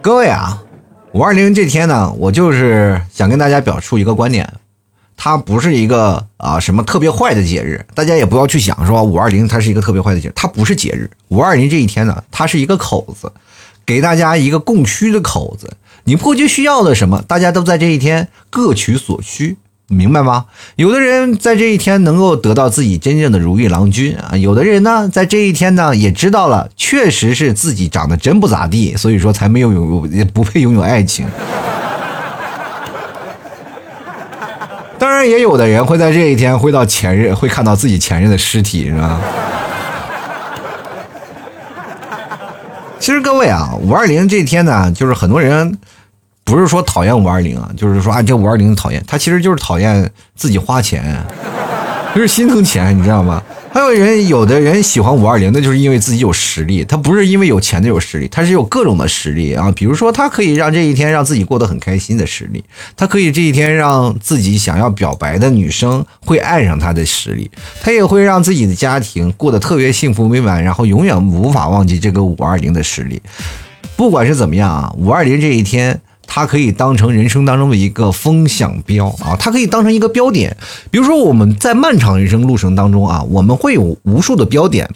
[0.00, 0.58] 各位啊，
[1.12, 4.50] 五二零这天呢，我就是想跟大家表述一个观点，
[5.14, 11.10] 它不是一个啊什么特别坏的节日，大家也不要去想说五二零它是一个特别坏的节日，它不是节日。
[11.28, 13.30] 五二零这一天呢，它是一个口子，
[13.84, 19.58] 给大家一个供需的口子，你迫切需要的什么，大家都在这一天各取所需。
[19.92, 20.46] 明白吗？
[20.76, 31.26] 有的人在这一天能够得到自己真正的如意郎君啊，有的人呢在这一天呢也知道了，确实是自己长得真不咋地，所以说才没有有也不配拥有爱情。
[34.98, 39.20] 当然，也有的人会在这一天会到前任，会看到自己前任的尸体，是吧？
[42.98, 45.78] 其实各位啊，五二零这一天呢，就是很多人。
[46.44, 51.24] 不是说讨厌五二零啊，就是说啊，这五二零讨厌，他其实就是讨厌自己花钱，
[52.14, 53.42] 就是心疼钱，你知道吗？
[53.72, 59.72] 还有人，有的人喜欢五二零，那就是因为自己有实力，他不是因为有钱的有实力，他是有各种的实力啊。
[59.74, 62.62] 比如说，他可以让这一天让自己过得很开心的实力，
[62.94, 67.50] 他可以这一天让自己想要表白的女生会爱上他的实力，
[67.80, 73.22] 他也会让自己的家庭过得特别幸福美满，然后永远无法忘记这个五二零的实力。
[73.96, 75.98] 不管是怎么样啊，五二零这一天。
[76.34, 80.56] 它可以当成人生当中的一个风向标啊，它可以当成一个标点。
[80.90, 84.88] 比如说我们在漫长人生路程当中啊，我们会有无数的标点。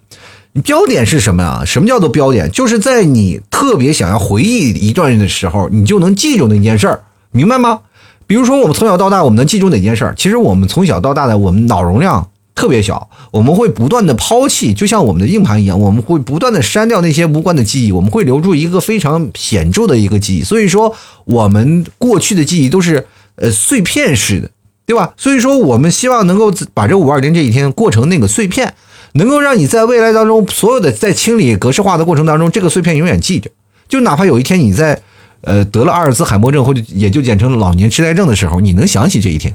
[0.64, 1.62] 标点是什么啊？
[1.66, 2.51] 什么叫做标点？
[2.51, 7.81] 就是在你特别想要回忆一段的时候，你就能记住那件事儿，明白吗？
[8.27, 10.14] 比如说我们从小到大，我们能记住哪件事儿？
[10.16, 12.27] 其实我们从小到大的我们脑容量。
[12.56, 20.42] 特别小，我们会不断的抛弃，就像我们的硬盘一样，我们会不断的删掉那些无关的记忆，我们会留住一个非常显著的一个记忆。
[20.42, 24.50] 所以说，我们过去的记忆都是呃碎片式的，
[24.86, 25.12] 对吧？
[25.18, 28.72] 所以说，我们希望能够把这五二零这一天过成那个碎片，
[29.12, 33.50] 能够让你在未来当中所有的在清理格式化的过程当中，这个碎片永远记着。
[33.86, 34.98] 就哪怕有一天你在
[35.42, 39.54] 呃得了阿尔兹海默症或者也就简称老年痴呆症的时候，你能想起这一天。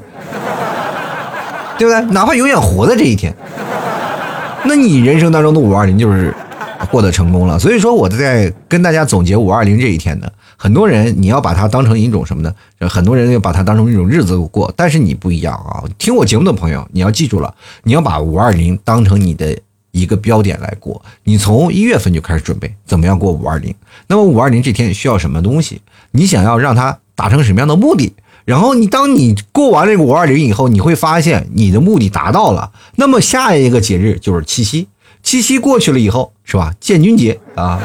[1.81, 1.99] 对不对？
[2.13, 3.33] 哪怕永远活在这一天，
[4.65, 6.31] 那你人生当中的五二零就是
[6.91, 7.57] 获得成功了。
[7.57, 12.53] 所以说，我在跟大家总结五二零这一天呢，很多人你要把它当成一种什么呢？
[12.87, 15.81] 很多人要把它当成一种日子过，但是你不一样啊！
[15.97, 19.57] 听我节目的朋友，你要记住了，你要把五二零当成你的
[19.89, 21.01] 一个标点来过。
[21.23, 23.73] 你从一月份就开始准备怎么样过五二零。
[24.05, 25.81] 那么五二零这天需要什么东西？
[26.11, 28.13] 你想要让它达成什么样的目的？
[28.43, 32.71] 然后你当你过完这个五二零以后，你会发现你的目的达到了。
[32.95, 34.87] 那么下一个节日就是七夕，
[35.21, 36.73] 七夕过去了以后，是吧？
[36.79, 37.79] 建军节啊，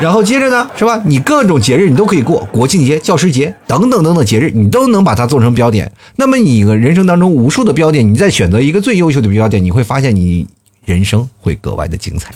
[0.00, 1.00] 然后接着呢，是吧？
[1.04, 5.92] 你各种节日你都可以过，国庆节、教师节等等等等节日，你都能把它做成标点。
[6.16, 10.46] 那么你人生当中无数的标点，你再选择一个最优秀的标点，你会发现你
[10.84, 12.34] 人生会格外的精彩。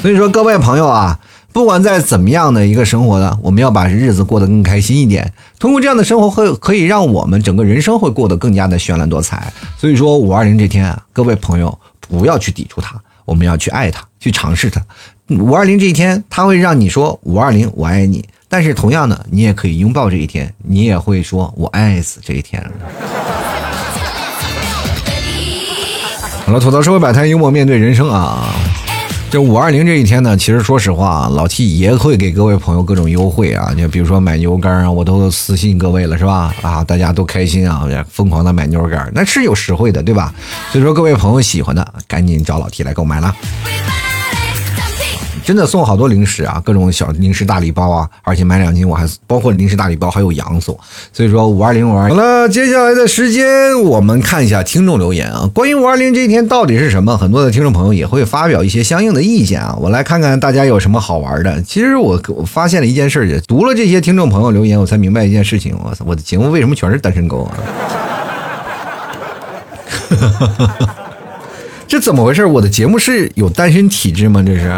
[0.00, 1.20] 所以说，各位朋友啊。
[1.52, 5.32] 不管在怎么样的一个生活呢，我们要把日子过得更开心一点。
[5.58, 9.52] 通过这样的生活，会可以让我们整个人生会过得更加的绚烂多彩。
[9.76, 14.80] 所以说，五二零这天啊，各位朋友不要去抵触它，我们要去爱它，去尝试它。
[15.28, 22.64] 五二零这一天，它会让你说五二零我爱你，但是同样的，你也可以拥抱这一天，你也会说我爱死这一天。
[26.46, 28.54] 好了，吐槽社会百态，幽默面对人生啊。
[29.30, 33.72] 这五二零这一天呢，其实说实话，老 T 也会给各位朋友各种优惠啊。
[33.78, 36.52] 就比如说买牛肝啊，我都私信各位了，是吧？
[36.62, 40.34] 啊，大家都开心啊，疯狂的买牛肉干，那是有实惠的，对吧？
[40.72, 43.32] 所以说各位朋友喜欢的，赶紧找老 T 来购买啦。
[45.44, 50.78] 真的送好多零食啊，各种小零食大礼包啊，而且买两斤我还包括零食大礼包还有羊送，
[51.12, 61.60] 所以说五二零五二好了，接下来的时间我们看一下听众留言啊，关于五二零这一天到底是什么，很多的听众朋友也会发表一些相应的意见啊，我来看看大家有什么好玩的。
[61.62, 67.56] 其实我我发现了一件事，读了这些听众朋友留言，我才明白一件事情，我操，我的节目为什么全是单身狗啊？
[71.86, 72.44] 这怎么回事？
[72.46, 74.42] 我的节目是有单身体质吗？
[74.46, 74.72] 这是？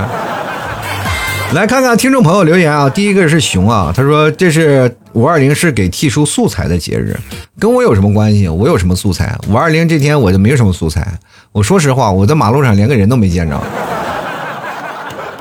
[1.55, 7.15] 来看看听众朋友留言啊，第一个是熊啊，他说这是五二零是给 T 叔素材的节日，
[7.59, 8.49] 跟我有什么关系？
[8.49, 9.37] 我有什么素材？
[9.51, 11.07] 五二零这天我就没有什么素材。
[11.53, 13.61] 我说实话，我在马路上连个人都没见着。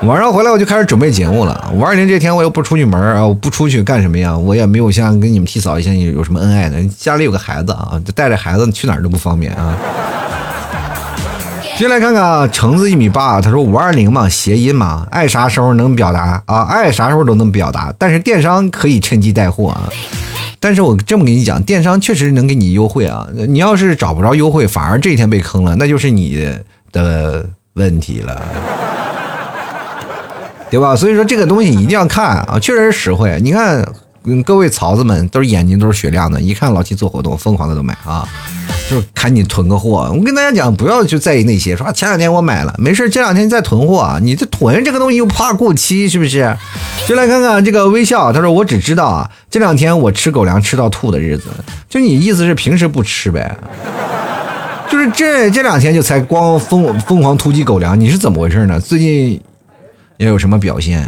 [0.02, 1.72] 晚上回来我就开始准备节目了。
[1.72, 4.36] 五二零这天我又不出去门啊，我不出去干什么呀？
[4.36, 9.74] 我也没有像跟你们 T 嫂一样有什么恩爱的，家里有个孩子啊，就带着孩子去哪儿都不方便啊。
[11.82, 19.90] 先来看看啊，橙子一米八，他说五二零嘛，谐音嘛，爱啥时候能表达啊，爱啥时候都能表达，但是电商可以趁机带货啊。
[20.60, 23.26] 但是我这么跟你讲，电商确实能给你优惠啊。
[23.48, 26.48] 你要是找不着优惠，反而这一天被坑了，那就是你
[26.92, 28.40] 的问题了，
[30.70, 30.94] 对吧？
[30.94, 33.40] 所以说这个东西一定要看啊，确实实惠。
[33.42, 33.84] 你看，
[34.44, 38.28] 各位曹子们都是眼睛都是雪亮的，一看老七做活动，疯狂的都买啊。
[38.90, 46.54] 就是赶紧囤个货，我跟大家讲，不要去在意那些，说前两天我买了，没事，这两天再囤货啊，你这囤这个东西又怕过期，是不是？
[47.08, 51.44] 就来看看这个微笑，他说我只知道啊，这两天我吃狗粮吃到吐的日子，
[51.88, 53.56] 就你意思是平时不吃呗？
[54.90, 58.78] 就是这这两天就才光疯疯狂突击狗粮，你是怎么回事呢？
[58.78, 59.40] 最近
[60.18, 61.02] 也有什么表现？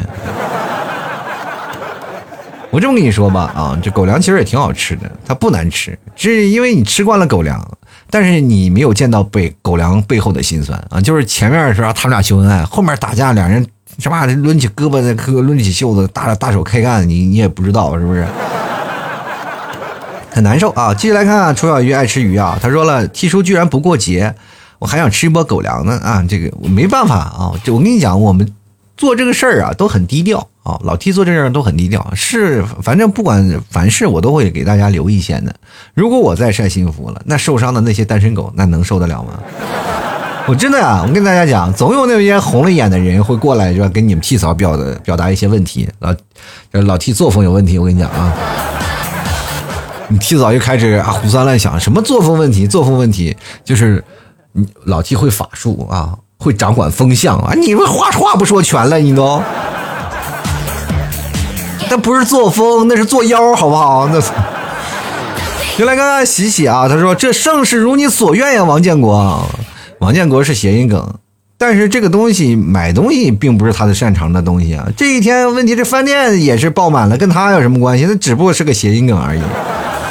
[2.74, 7.64] 我这么跟你说吧，啊，这狗粮其实也挺好吃的，它不难吃，只是因为你吃惯了狗粮，
[8.10, 13.64] 但是你没有见到背狗粮背后的辛酸啊，就是前面的时候他们俩秀恩爱，后面打架两人
[14.00, 18.26] 什么抡起胳膊的胳抡起袖子，大大手开干，你你也不知道是不是？
[20.32, 20.92] 很难受啊！
[20.92, 24.34] 继续来看啊，楚小鱼爱吃鱼啊，他说了，T 叔居然不过节，
[24.80, 28.44] 我还想吃一波狗粮呢啊，这个我没办法啊，就我跟你讲，我们
[28.96, 30.48] 做这个事儿啊都很低调。
[30.62, 35.54] 啊，老 T 做这事儿都很低调，是反正不管凡事我都会给大家留一线的。
[35.92, 39.38] 如果我再晒幸福了，那受伤的那些单身狗那能受得了吗？
[40.48, 45.86] 我真的啊，我跟大家讲，总有那些红了眼的人会过来，就要跟你们 T 嫂表的表达一些问题。
[45.98, 46.14] 老
[46.70, 48.32] 老 T 作风有问题，我跟你讲啊，
[50.08, 52.66] 你 T 嫂又开始啊胡思乱想，什么作风问题？
[52.66, 54.02] 作风问题就是
[54.52, 59.42] 你老 T 会法术啊，会掌管风向啊，你们话话不说全了，你都。
[61.88, 64.06] 那不是作风，那是作妖，好不好？
[64.12, 64.20] 那
[65.78, 69.48] 就 来看看喜喜啊，他说：“这盛世如你所愿呀，王建国。”
[70.00, 71.14] 王建国是谐音梗，
[71.56, 74.86] 但是这个东西买东西并不是他的擅长的东西啊。
[74.96, 78.04] 这一天问题，这饭店也是爆满了，跟他有什么关系？
[78.06, 79.40] 那只不过是个谐音梗而已。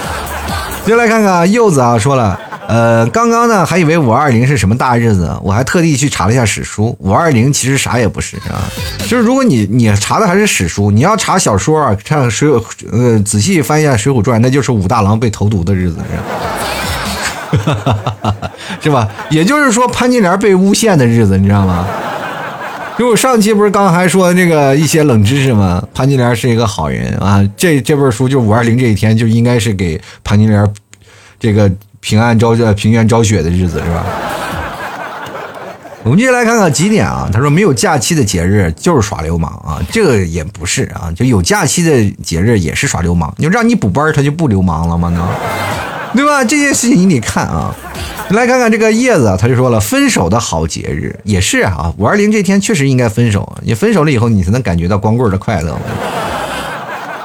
[0.86, 2.39] 就来看看柚子啊，说了。
[2.74, 8.66] 呃，刚刚呢还以为五二零是什么大日子，我还特地去查了一下史书，五二零其实啥也不是啊。
[9.08, 12.50] 就是如果你你查的还是史书，你要查小说啊，看水
[12.92, 15.98] 呃仔细翻一下《水浒传》，那就是武大郎被投毒的日子，
[18.82, 19.08] 是吧？
[19.30, 21.86] 也就是说潘金莲被诬陷的日子，你知道吗？
[22.98, 25.88] 就我上期不是刚还说那个一些冷知识吗？
[25.94, 30.68] 潘金莲是一个好人啊，这这本书就五二零这一天就应该是给潘金莲
[31.40, 31.72] 这个。
[32.04, 34.06] 平安昭呃平原昭雪的日子是吧？
[36.04, 37.30] 我们接下来看看几点啊？
[37.32, 43.34] 他说没有假期的节日就是耍流氓啊，这个也不是啊，就有假期的节日也是耍流氓。
[43.38, 45.08] 你让你补班他就不流氓了吗？
[45.12, 45.26] 呢，
[46.13, 46.44] 对吧？
[46.44, 47.74] 这件事情你得看啊。
[48.32, 53.50] 来看看这个叶子，他就说了，分手的好节日也是啊，五二零这天确实应该分手。
[53.62, 55.80] 你分手了以后，你才能感觉到光棍的快乐。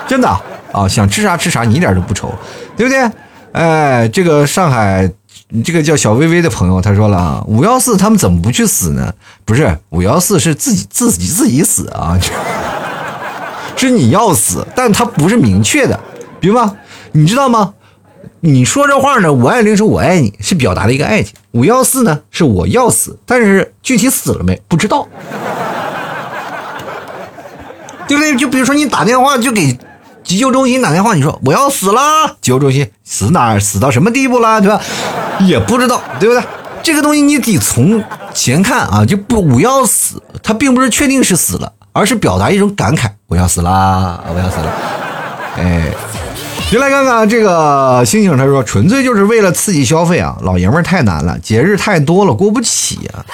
[0.07, 0.29] 真的
[0.71, 2.33] 啊，想吃啥吃啥，你一点都不愁，
[2.77, 3.11] 对不对？
[3.53, 5.11] 哎，这个上海，
[5.65, 9.13] 这个叫小薇薇的朋友，他说了啊，五幺四他们怎么不去死呢？
[9.45, 12.19] 不是五幺四是自己自己自己死啊，
[13.75, 15.99] 是你要死，但他不是明确的，
[16.41, 16.77] 明白吗？
[17.13, 17.75] 你知道吗？
[18.41, 25.09] 你说这话呢，五爱零是我爱你，是表达的一个爱情；五幺四呢，是我要死，但是具体死了没不知道，
[28.07, 28.37] 对不对？
[28.37, 29.77] 就比如说你打电话就给。
[30.29, 32.37] 急救中心打电话，你说我要死了。
[32.43, 33.59] 急救中心死哪儿？
[33.59, 34.61] 死到什么地步了？
[34.61, 34.79] 对吧？
[35.41, 36.45] 也不知道，对不对？
[36.83, 38.05] 这个东西你得从
[38.35, 44.73] 前看啊，就不我要死，他并不是确定是死了，而是表达一种感慨，我要死啦，我要死了，
[45.57, 45.87] 哎。
[46.71, 50.37] 就来看看这个星星，他说纯粹就是为了刺激消费啊！
[50.43, 53.25] 老爷们儿太难了，节日太多了，过不起啊！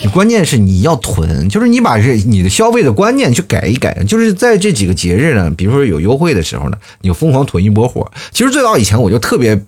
[0.00, 8.10] 你关键是你要囤，就是你把这你的消费的观念去改一改，就是在这几个节日呢，比如说有优惠的时候呢，你就疯狂囤一波货。
[8.32, 9.60] 其实最早以前我就特别，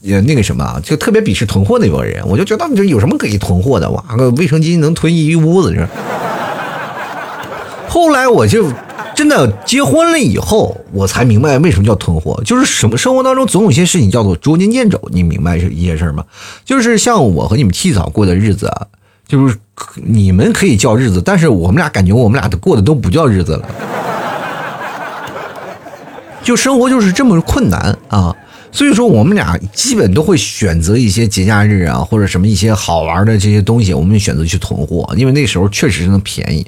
[0.00, 3.90] 也那个什么啊，就特别鄙视囤货那波人，我就觉得这有什么可以囤货的？
[3.90, 5.88] 哇，个卫生巾能囤一屋子是。
[7.88, 8.72] 后来我就。
[9.12, 16.24] 真的结婚了以后，我才明白为什么叫囤货，就是什么生活当中总有些事情叫做捉襟见肘，你明白是一些事儿吗？
[16.64, 18.86] 就是像我和你们替嫂过的日子啊，
[19.28, 19.58] 就是
[19.94, 23.68] 你们可以叫日子，但是我们俩感觉我们俩都过的都不叫日子了，
[26.42, 28.34] 就生活就是这么困难啊，
[28.72, 36.66] 所以说我们俩基本都会选择一些节假日啊，或者什么一些好玩的这些东西，我们选择去囤货，因为那时候确实是能便宜。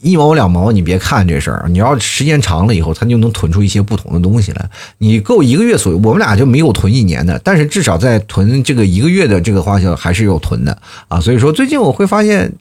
[0.00, 4.70] 一毛两毛，你别看这事儿，你要时间长了以后，它就能囤出一些不同的东西来。
[4.98, 10.78] 你够一个月所，我们俩就没有囤一年的，但是至少在囤这个一个月的这个花销还是有囤的
[11.08, 11.20] 啊。
[11.20, 12.52] 所以说，最近我会发现，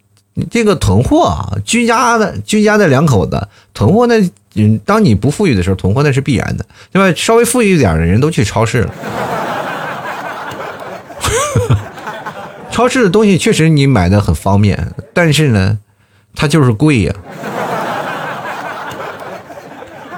[0.49, 4.19] 这个囤货啊，居家的居家的两口子囤货，那
[4.55, 7.13] 嗯，当你不富裕的时候，囤货那是必然的，对吧？
[7.15, 8.93] 稍微富裕一点的人都去超市了，
[12.71, 15.77] 超市的东西确实你买的很方便，但是呢。
[16.35, 17.13] 它就是贵呀！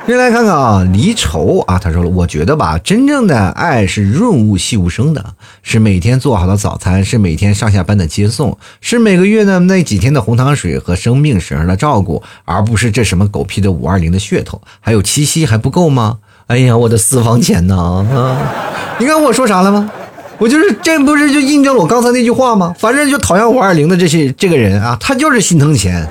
[0.05, 5.23] 先来看看啊，离愁啊，他说了，我觉得吧，真正的爱是润物细无声的，
[5.61, 16.17] 是每天做好的早餐，是每天上下班的接送，是每个月的那几天的红糖水和生病时的照顾，而不是这什么狗屁的五二零的噱头，还有七夕还不够吗？
[16.47, 17.75] 哎呀，我的私房钱呢？
[18.13, 18.35] 啊，
[18.99, 19.89] 你看我说啥了吗？
[20.37, 22.73] 我就是，这不是就印证了我刚才那句话吗？
[22.77, 26.07] 反正就讨厌五二零的这些这个人啊，他就是心疼钱。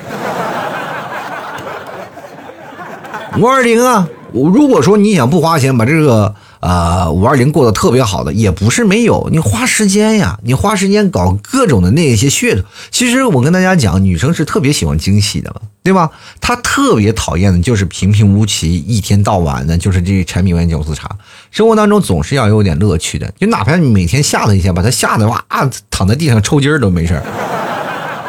[3.39, 6.35] 五二零啊，如果说你想不花钱把这个。
[6.63, 12.63] 啊，五二零过得特别好的也不是没有，你花时间呀，你花时间搞各种的那些噱头。
[12.93, 16.09] 其实我跟大家讲，女生是特别喜欢惊喜的嘛，对吧？
[16.41, 21.11] 她特别讨厌的就是平平无奇，一天到晚的就是这柴米油盐酱醋茶。
[21.51, 25.45] 生活当中总是要有点乐趣的，就哪怕你每天吓她一下，把她吓得哇
[25.91, 27.25] 躺在地上抽筋儿都没事儿，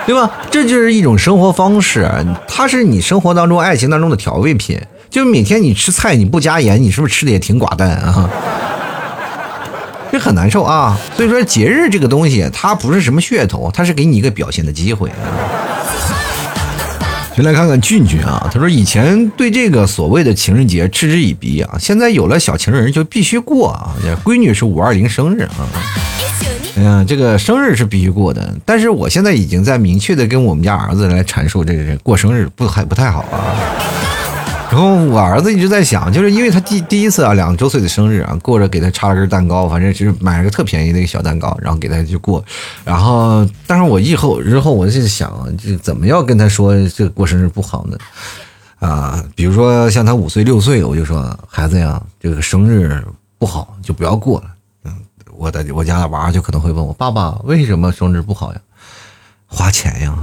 [0.08, 0.32] 对吧？
[0.50, 2.10] 这就是一种生活方式，
[2.48, 4.82] 它是你生活当中爱情当中的调味品。
[5.14, 8.28] 就每天你吃菜你不加盐，你是不是吃的也挺寡淡啊？
[10.12, 11.00] 这很难受啊。
[11.16, 15.22] 所以说节日这个东西，它不是什么噱头，它是给你一个表现的机会啊。
[17.36, 23.94] 先来看看俊俊啊，他说以前对这个所谓的情人节嗤之以鼻啊，现在有了小情人就必须过啊。
[24.24, 25.62] 闺女是五二零生日啊，
[26.76, 33.54] 哎呀，这个生日是必须过的，但是我现在已经在明确的跟我们家儿子来阐述，这个过生日不还不太好啊。
[34.74, 42.44] 然后我儿子一直在想，就是因为他第第一次啊，两周岁的生日啊，过着给他插根蛋糕，反正就是买个特便宜的一个小蛋糕，然后给他去过。
[42.84, 47.96] 然后，但是我以后日后我就想，这怎么要跟他说这过生日不好呢？
[48.80, 53.00] 啊，比如说像他五岁六岁，我就说孩子呀，这个生日
[53.38, 54.48] 不好就不要过了。
[54.86, 54.92] 嗯，
[55.38, 58.60] 我的我家的娃就可能会问我爸爸为什么生日不好呀？
[59.46, 60.16] 花钱呀。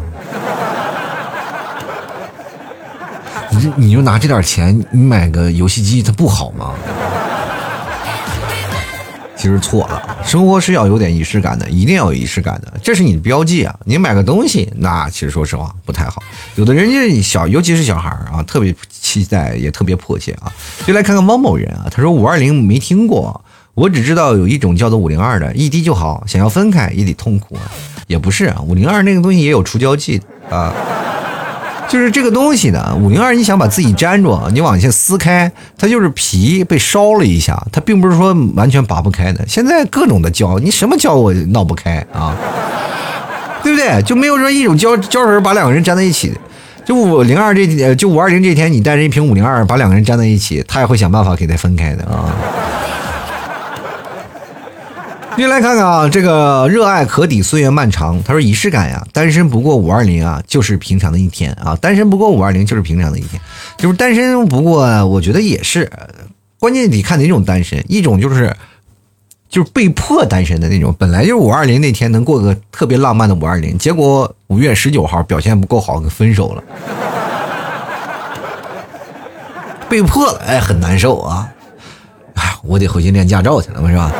[3.50, 6.72] 你你就拿这点钱，你买个游戏机，它不好吗？
[9.36, 13.74] 其实错了，生活是要有点仪式感的，一定要有仪式感的，这是你的标记啊！
[13.86, 16.22] 你买个东西，那其实说实话不太好。
[16.56, 20.52] 有的人家小，尤其是小孩啊，特别期待，也特别迫切啊。
[20.86, 23.42] 就来看看汪某人啊，他说五二零没听过，
[23.72, 27.62] 我只知道有一种叫做五零二的，一滴就好，想要分开也得痛苦啊。
[28.08, 30.20] 也不是啊，五零二那个东西也有除胶剂
[30.50, 30.74] 啊。
[31.90, 39.44] 就是这个东西呢，五零二，你想把自己粘住，你往下撕开，它就是皮被烧了一下，它并不是说完全拔不开的。
[39.48, 42.36] 现在各种的胶，你什么胶我闹不开啊，
[43.64, 44.00] 对不对？
[44.04, 46.32] 就没有说一种胶胶水把两个人粘在一起。
[46.84, 52.30] 就五零二这，就五二零这天，你带着一瓶五零二把两个人粘在一起，他也会想办法给他分开的啊。
[55.36, 58.22] 先来看看啊，这个热爱可抵岁月漫长。
[58.22, 61.76] 他说仪式感呀，单身不过五二零啊，就是平常的一天啊。
[61.80, 63.40] 单身不过五二零就是平常的一天，
[63.78, 65.90] 就是单身不过，我觉得也是。
[66.58, 68.54] 关键得看哪种单身，一种就是
[69.48, 76.62] 就是被迫单身的那种，本来就是五二零那天能过个特别浪漫的五二零，结果五月十九号表现不够好，给分手了，
[79.88, 81.48] 被迫了，哎，很难受啊。
[82.34, 84.12] 哎，我得回去练驾照去了，是吧？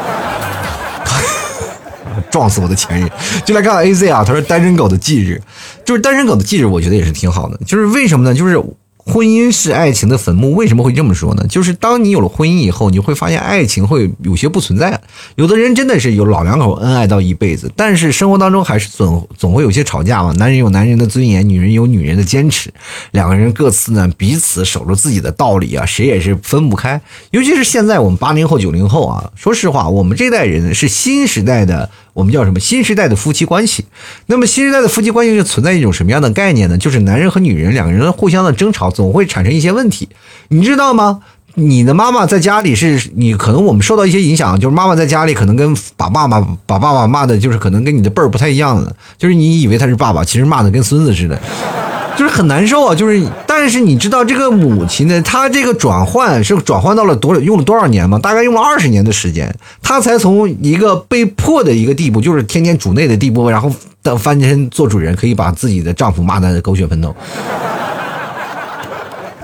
[2.30, 3.10] 撞死我的前任。
[3.44, 5.40] 就来看 A Z 啊，他说单身狗的忌日，
[5.84, 7.58] 就是单身狗的忌日，我觉得也是挺好的。
[7.66, 8.34] 就是为什么呢？
[8.34, 8.62] 就是。
[9.02, 11.44] 婚姻是爱情的坟墓，为什么会这么说呢？
[11.48, 15.00] 就是当你有了婚姻以后，你会发现爱情会有些不存在。
[15.34, 20.32] 有的人真的是有老两口恩爱到一辈子，但是生活当中还是总总会有些吵架嘛。
[20.36, 22.72] 男人有男人的尊严，女人有女人的坚持，
[23.10, 27.00] 两个人各自呢彼此守着自己的道理啊，谁也是分不开。
[27.30, 31.90] 尤其是现在我们八零后、九零后啊，说实话，我们这代人是新时代的。
[32.12, 33.84] 我们叫什么新时代的夫妻关系？
[34.26, 36.76] 那么新时代的夫妻关系是存在一种什么样的概念呢？
[36.76, 40.08] 就是男人和女人两个人互相的争吵，总会产生一些问题，
[40.48, 41.20] 你知道吗？
[41.54, 51.40] 你的妈妈在家里是你可能我们受到一些影响，就是妈妈在家里可能跟把爸爸把爸爸骂的，就是可能跟你的辈儿不太一样了，就是你以为他是爸爸，其实骂的跟孙子似的。
[52.16, 53.24] 就是很难受啊，就是，
[53.62, 58.18] 但是你知道这个母亲呢，她这个转换是转换到了多少用了多少年吗？
[58.18, 63.70] 大概用了二十年的时间，她才从一个被迫的一个地步，就是天天主内的地步，然后
[64.02, 67.14] 等翻身做主人，可以把自己的丈夫骂得狗血喷头。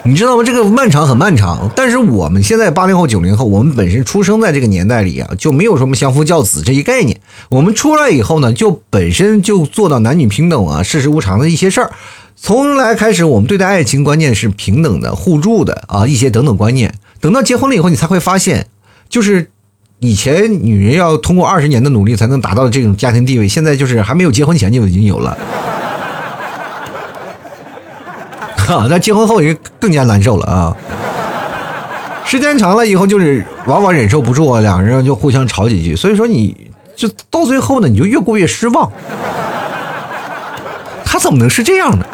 [0.03, 0.43] 你知道吗？
[0.43, 7.21] 这个漫长很漫长，但是我们现在八零后、九零后，我们本身出生在这个年代里啊，就没有什么相夫教子这一概念。
[7.51, 11.91] 我们出来以后呢，就本身就做到男女平等啊，世事无常的一些事儿。
[12.39, 16.95] 从来开始，我们对待爱情观念是平等的、互助的啊，一些等等观念。
[17.19, 18.67] 等到结婚了以后，你才会发现，
[19.09, 19.51] 就是
[19.99, 25.37] 以前女人要通过二十年的努力才能达到这种家庭地位，现在就是还没有结婚前就已经有了。
[28.59, 30.77] 哈， 那结婚后也更加难受了啊！
[32.25, 35.97] 时间长了以后，就是往往忍受不住啊，两个人就互相吵几句。
[35.97, 38.93] 所以说，你就到最后呢，你就越过越失望。
[41.05, 42.07] 他怎么能是这样的？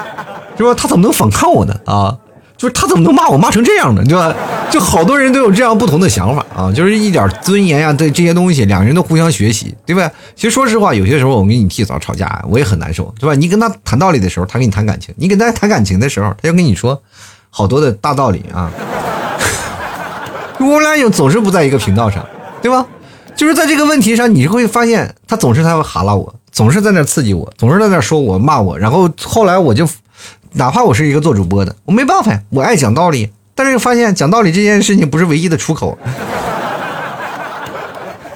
[0.57, 0.75] 是吧？
[0.75, 1.75] 他怎么能反抗我呢？
[1.87, 2.17] 啊，
[2.57, 4.35] 就是他怎么能骂我骂成这样的，对吧？
[4.71, 10.11] 就好多人都有这样不同的想法啊，就是一点尊严呀，对这些东西，两个人都互相学习，对吧？
[10.35, 13.35] 其实说实话，有些时候我跟你提早吵架，我也很难受，对吧？
[13.35, 17.03] 你跟他谈道理的时候，他跟你谈感情；你跟他谈感情的时候，他就跟你说
[17.51, 18.71] 好多的大道理啊。
[20.59, 22.25] 我们俩又总是不在一个频道上，
[22.63, 22.87] 对吧？
[23.35, 29.87] 就是在这个问题上，你会发现他总是他会哈拉我，总是在那刺激我，总是在那说我骂我，然后后来我就。
[30.55, 35.97] 哪怕我是一个做主播的，我没办法呀，我爱讲道理，但是又发现讲道理这件事情不是唯一的出口。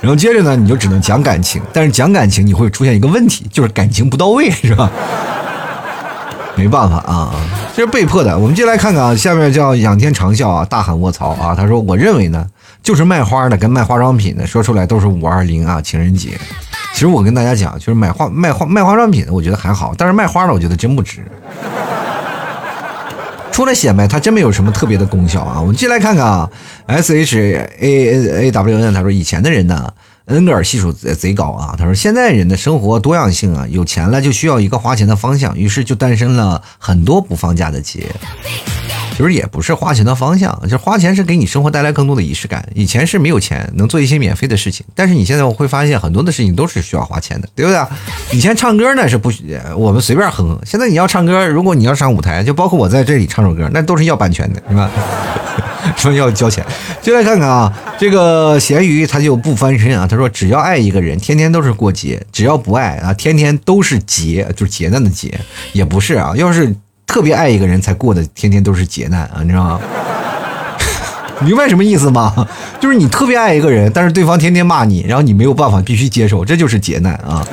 [0.01, 4.91] 然后接着呢，你就只能讲感情，但是讲感情你会出现一个问题，就是感情不到位，是吧？
[6.57, 7.35] 没办法啊，
[7.75, 8.39] 这是被迫的。
[8.39, 11.55] 我们接来看看啊，下面叫仰天长啸啊，大喊卧槽啊！
[11.55, 12.47] 他说，我认为呢，
[12.83, 16.31] 就是卖花的跟卖化妆品的，说出来都是五二零啊，情人节。
[16.95, 21.21] 其实我跟大家讲，就是买化卖化卖化妆品的，我觉得还好，但是卖花的，我觉得真不值。
[23.57, 25.59] 除了显摆，它真没有什么特别的功效啊！
[25.59, 26.51] 我们进来看看啊
[26.89, 27.39] ，S H
[27.81, 29.91] A A W N，他说以前的人呢，
[30.27, 31.75] 恩格尔系数贼贼高啊。
[31.79, 38.05] 他说现在人的生活多样性啊，有钱了就需要一个花钱的方向，于是就诞生了很多不放假的节。
[39.17, 42.69] 其实也不是花钱的方向，就是花钱是给你生活带来更多的仪式感。
[42.75, 47.81] 以前是没有钱能做一些免费的事情，但是你现在会发现很多的事情都是需要花钱的，对不对？
[48.37, 50.61] 以前唱歌呢是不许，我们随便哼哼。
[50.67, 54.91] 现在你要唱歌，如果你要上舞台，就包括我在这里唱首歌，那都是要版权的，是吧？
[55.97, 56.62] 说要交钱。
[57.01, 65.41] 就来看看啊，这个咸鱼他就不翻身啊，他说只要爱一个人，天天都是过节；只要不爱啊，天天都是劫，就是劫难的劫，
[65.73, 66.77] 也不是啊，要是。
[67.07, 69.81] 特别爱一个人才过的天天都是劫难啊，你知道吗？
[71.41, 72.47] 明白什么意思吗？
[72.81, 77.47] 就是你特别爱一个人，但是对方天天骂你，然后你没有办法，必须接受，这就是劫难啊。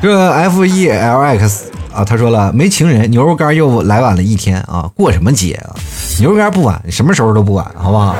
[0.00, 5.76] 这 F E L X 啊，他说了，没情人，牛肉干又来晚了一天啊，过什么节啊？
[6.18, 8.16] 牛肉干不晚，什么时候都不晚，好不好？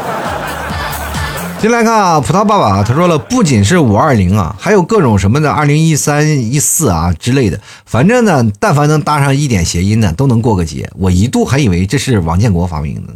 [1.62, 10.90] 进来看啊，葡萄爸爸他说了，不仅是五二零啊，还有各种什么的二零一三一四啊之类的，反正呢，但凡能搭上一点谐音的，都能过个节。
[10.98, 13.12] 我一度还以为这是王建国发明的，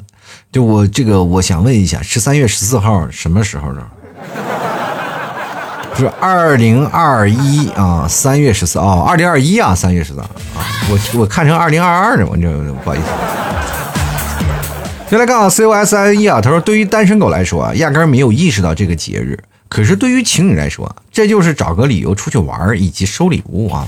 [0.53, 3.82] 就我这个，我想问一下，是三月十四号什么时候呢？
[5.97, 10.30] 是二零二一啊，三月十四哦，二零二一啊，三月十四啊，
[10.88, 12.49] 我我看成二零二二呢，我这
[12.84, 13.07] 不好意思。
[15.09, 19.38] 先来看啊，C O S I N E 啊，他说，对于单身狗来说啊，压根儿没有意识到这个节日。
[19.68, 23.86] 可是对于情侣来说，这就是找个理由出去玩儿以及收礼物啊。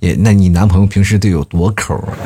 [0.00, 2.08] 也，那你男朋友平时得有多抠啊？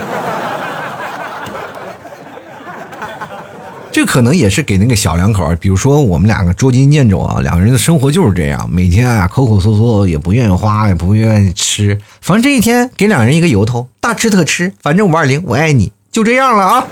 [3.91, 16.87] 这可能也是给那个小两口，比如说我们两个捉襟见肘啊，两个人的生活就是这样，每天啊抠抠搜搜，也不愿意花，也不愿意吃，反正这一天给两人一个由头，大吃特吃，反正五二零我爱你，就这样了啊。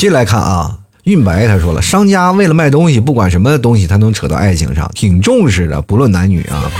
[0.00, 6.72] 我们继续来看啊，运白他说了，商家为了卖东西，不管什么东西他能扯到爱情上，挺重视的，不论男女啊。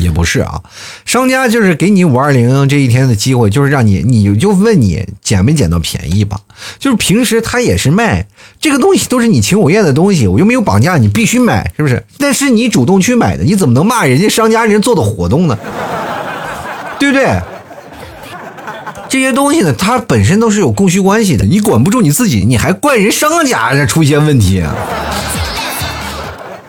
[0.00, 0.62] 也不是啊，
[1.04, 6.40] 商家就是给你五二零这一天的机会，就是让你，你就问你捡没捡到便宜吧。
[6.78, 8.26] 就是平时他也是卖
[8.58, 12.02] 这个东西，都是你情我愿的东西，我又没有绑架你，必须买，是不是？
[12.16, 15.58] 但是你主动去买的，你怎么能骂人家商家人做的活动呢？
[16.98, 17.38] 对不对？
[19.10, 24.62] 这些东西呢，它本身都是有供需关系的，你管不住你自己，你还怪人商家这出现问题？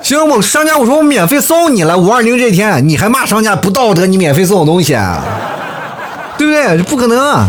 [0.01, 4.07] 行，我商家我说我免费送你了，五二零这天你还骂商家不道德？
[4.07, 4.97] 你免费送我东西，
[6.35, 6.83] 对不对？
[6.83, 7.19] 不可能！
[7.19, 7.47] 啊！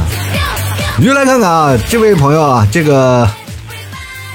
[0.98, 3.26] 你就来看看啊，这位朋友啊，这个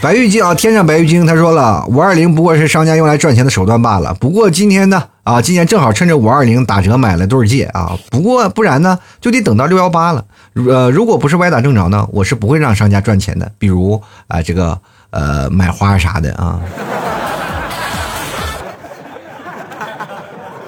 [0.01, 4.15] 白玉京啊，天上白玉京，他说了，五二零不过是商家用来赚钱的手段罢了。
[4.15, 7.99] 不过今天呢，啊，今年正好趁着五二零打折买了对戒啊。
[8.09, 10.23] 不过不然呢，就得等到六幺八了。
[10.53, 13.51] 呃，如果不是歪打正着呢，我是不会让商家赚钱的。
[13.57, 16.61] 比如啊，这个呃买花啥的啊。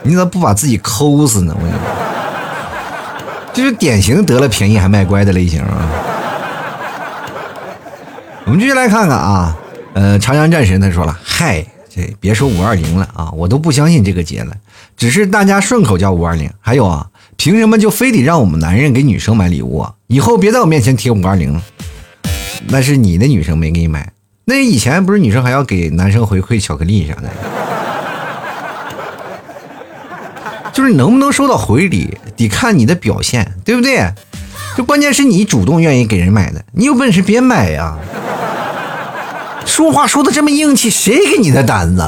[0.04, 1.56] 你怎么不把自己抠死呢？
[1.58, 1.80] 我跟你说，
[3.54, 5.88] 就是典型得了便宜还卖乖的类型啊。
[8.44, 9.56] 我们继续来看看啊，
[9.94, 11.66] 呃，长江战神他说了，嗨，
[12.00, 14.56] 对别说五二零了啊，我都不相信这个节了，
[14.96, 16.50] 只是大家顺口叫五二零。
[16.62, 19.94] 还有啊，凭什么就非得让我们男人给女生买礼物啊？
[20.08, 21.62] 以后别在我面前提五二零了，
[22.70, 24.14] 那是你的女生没给你买，
[24.46, 27.30] 那以前不是女生还要给男生回馈巧克力啥的？
[30.72, 34.10] 就是能不能收到回礼，得看你的表现，对不对？
[34.78, 37.98] 就关键是你主动愿意给人买的，你有本事别买呀！
[39.70, 42.02] 说话说的这么硬气，谁给你的胆子？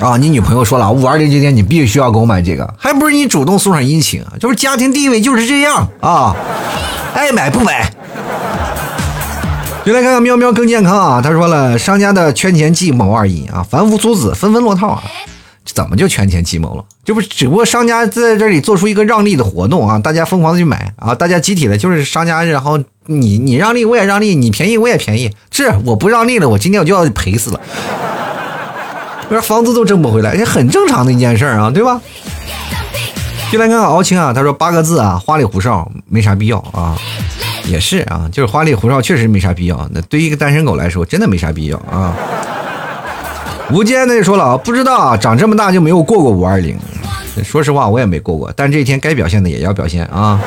[0.00, 4.32] 啊，你女朋友说了，五二零这天你必须要给我买这个，还不是你主动送上殷勤啊？
[4.40, 6.34] 就是家庭地位就是这样啊，
[7.14, 7.88] 爱买不买。
[9.84, 15.02] 就来看看喵喵更健康啊，他说了，商家的圈钱计谋而已啊，凡夫俗子纷纷落套啊。
[15.72, 16.84] 怎么就圈钱计谋了？
[17.04, 27.60] 这不只不过商家在这里做出一个让利的活动啊，大家疯狂的去买啊，大家集体的，就是商家，然后你你让利我也让利，你便宜我也便宜，是我不让利了，我今天我就要赔死了，
[29.28, 32.00] 不然房子都挣不回来，这很正常的一件事啊，对吧？
[33.52, 36.96] 就来看敖青啊，他说八个字啊，花里胡哨没啥必要啊，
[37.66, 42.16] 也是啊，就是花里胡哨确实没啥必要，那对于一个单身狗来说，真的没啥必要啊。
[43.70, 46.76] 无间那就说了啊，不知道啊，长这么大就没有过过五二零。
[47.44, 50.40] 说实话，我也没过过，但这一天该表现的也要表现啊。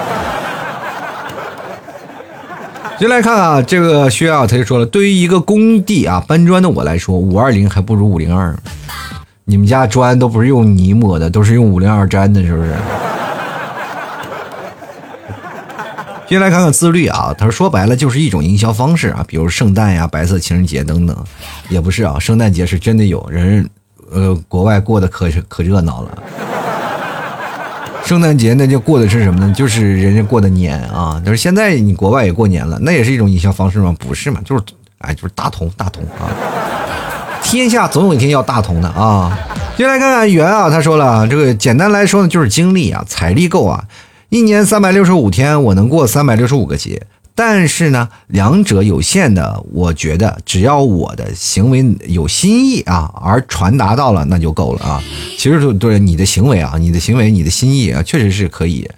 [3.00, 8.56] 先来看啊，这个薛啊，他就说了，对于一个工地啊搬砖的我来说，五二零还不如五零二。
[9.46, 12.74] 你们家砖都不是用泥抹的，都是用五零二粘的，是不是？
[16.28, 21.16] 先来看看自律啊，他说说白了就是一种营销方式啊，比如圣诞呀、白色情人节等等，
[21.70, 23.70] 也不是啊，圣诞节是真的有人，
[24.12, 26.18] 呃，国外过得可可热闹了。
[28.08, 29.54] 圣诞节那就过的是什么呢？
[29.54, 33.94] 就是人家过的年啊，就是现在你国外也过年了，那也是一种营销方式吗？
[34.00, 34.64] 不是嘛，就是
[35.00, 36.32] 哎，就是大同大同啊，
[37.44, 39.38] 天下总有一天要大同的啊。
[39.76, 43.84] 接来看看元啊，他说了，这个简单来说呢，就是精力啊，财力够啊。
[44.30, 47.02] 一年三百六十五天，我能过三百六十五个节，
[47.40, 55.04] 但是呢，两者有限的，我觉得只要我的行为有心意啊，而传达到了，那就够了啊。
[55.38, 58.90] 其实就，对你的行为啊，你的行为，你的心意啊，确实是可以。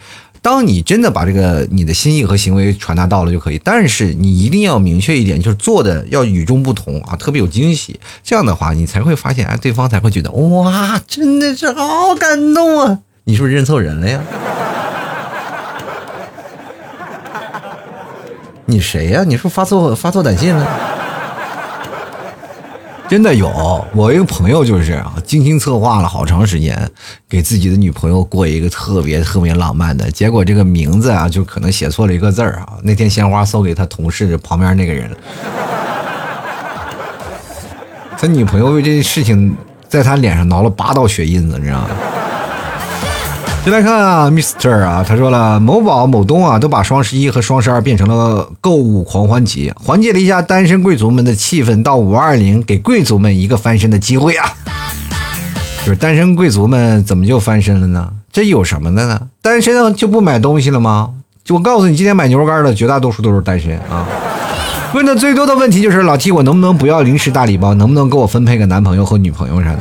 [0.42, 8.00] 当你真的把这个你的心意和行为传达到了就可以，但是你一定要明确一点，就是做的要与众不同啊，特别有惊喜。
[8.24, 13.00] 这样的话，你才会发现，哎，对方才会觉得哇，真的是好感动啊！
[13.26, 14.24] 你是不是认错人了呀？
[18.70, 19.24] 你谁呀？
[19.26, 20.68] 你说发错发错短信了？
[23.10, 26.88] 真的有，我一个朋友就是啊，精心策划了好长时间，
[27.28, 30.12] 给自己的女朋友过一个特别特别浪漫的。
[30.12, 32.74] 结果这个名字啊，就可能写错了一个字儿啊。
[32.84, 35.10] 那天鲜花送给他同事旁边那个人，
[38.16, 39.58] 他女朋友为这事情
[39.88, 41.88] 在他脸上挠了八道血印子，你知道吗？
[43.66, 44.80] 再来看啊，Mr.
[44.80, 51.84] 啊，他说了，某宝、某东啊，都把双十一和双十二变成了购物狂欢节，缓解了一下单身贵族们的气氛。
[51.84, 54.50] 到五二零，给贵族们一个翻身的机会啊！
[55.86, 58.10] 就是单身贵族们怎么就翻身了呢？
[58.32, 59.22] 这有什么的呢？
[59.42, 61.10] 单身就不买东西了吗？
[61.44, 64.08] 就我告诉你，今天买牛肉干的绝大多数都是单身啊。
[64.94, 67.76] 问的最多的问题就是，老 T，我能不能不要零食大礼包？
[67.76, 69.80] 能不能给我分配个男朋友和女朋友啥的？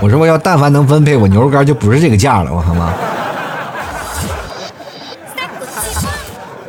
[0.00, 2.92] 我说我要但凡能分配，我牛肉干就不是这个价了，我他妈。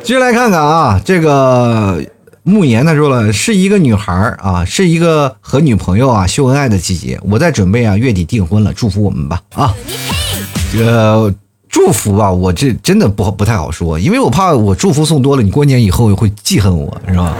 [0.02, 2.02] 接下来看看啊，这个
[2.42, 9.74] 慕言他说了，是一个女孩啊，是一个和女朋友啊秀恩爱的季节，我在准备啊月底订婚了，祝福我们吧啊，
[10.72, 11.34] 这个。
[11.70, 17.34] 祝福吧，我这真的不不太好说，因为我怕我祝福送多了，你过年以后会记恨我，是吧？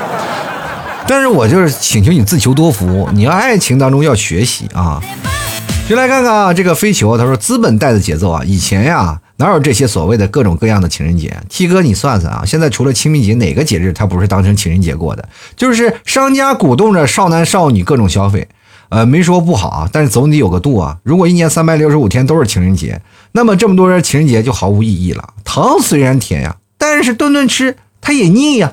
[1.06, 5.02] 但是我就是请求你自求多福，你要爱情当中要学习啊。
[5.88, 15.28] 就来看看啊，这个飞球，他说资本带的节奏啊，以前呀哪有这些所谓的各种各样的情人节？T 哥你算算啊，现在除了清明节，哪个节日他不是当成情人节过的？
[15.56, 18.46] 就是商家鼓动着少男少女各种消费，
[18.90, 20.98] 呃，没说不好啊，但是总得有个度啊。
[21.02, 23.00] 如果一年三百六十五天都是情人节。
[23.32, 25.34] 那么这么多人情人节就毫无意义了。
[25.44, 28.72] 糖虽然甜呀，但是顿顿吃它也腻呀。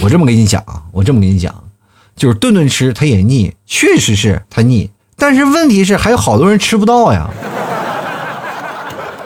[0.00, 1.52] 我这么跟你讲啊，我这么跟你讲，
[2.16, 4.90] 就是顿顿吃它也腻，确实是它腻。
[5.16, 7.30] 但是问题是还有好多人吃不到呀。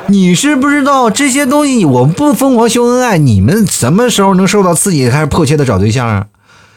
[0.06, 6.26] 你是不知道这些东西，我不疯狂秀恩爱，你们什么时候能受到刺激，开始迫切的找对象啊？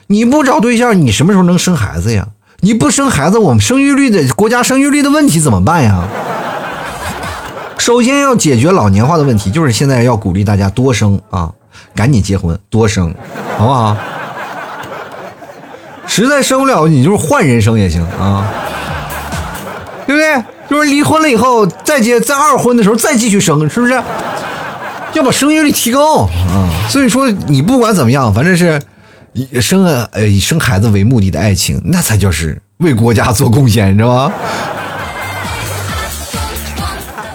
[0.08, 2.28] 你不找对象，你什么时候能生孩子呀？
[2.60, 6.04] 你不生孩子，我们生育率的国家生育率的问题怎么办呀？
[7.78, 11.50] 首先要解决老年化的问题，就是现在要鼓励大家多生啊，
[11.96, 13.16] 赶紧结婚多生，
[13.58, 13.98] 好不好？
[16.06, 18.46] 实在生不了，你就是换人生也行啊，
[20.12, 20.44] 对不对？
[20.70, 23.94] 就是离婚了以后再结，再二婚的时候再继续生，是不是？
[25.14, 26.68] 要把生育率提高啊！
[26.90, 28.82] 所以说你不管怎么样，反正是
[29.34, 34.34] 以生呃以生孩子为目的的爱情，那才叫是为国家做贡献，你知道吗？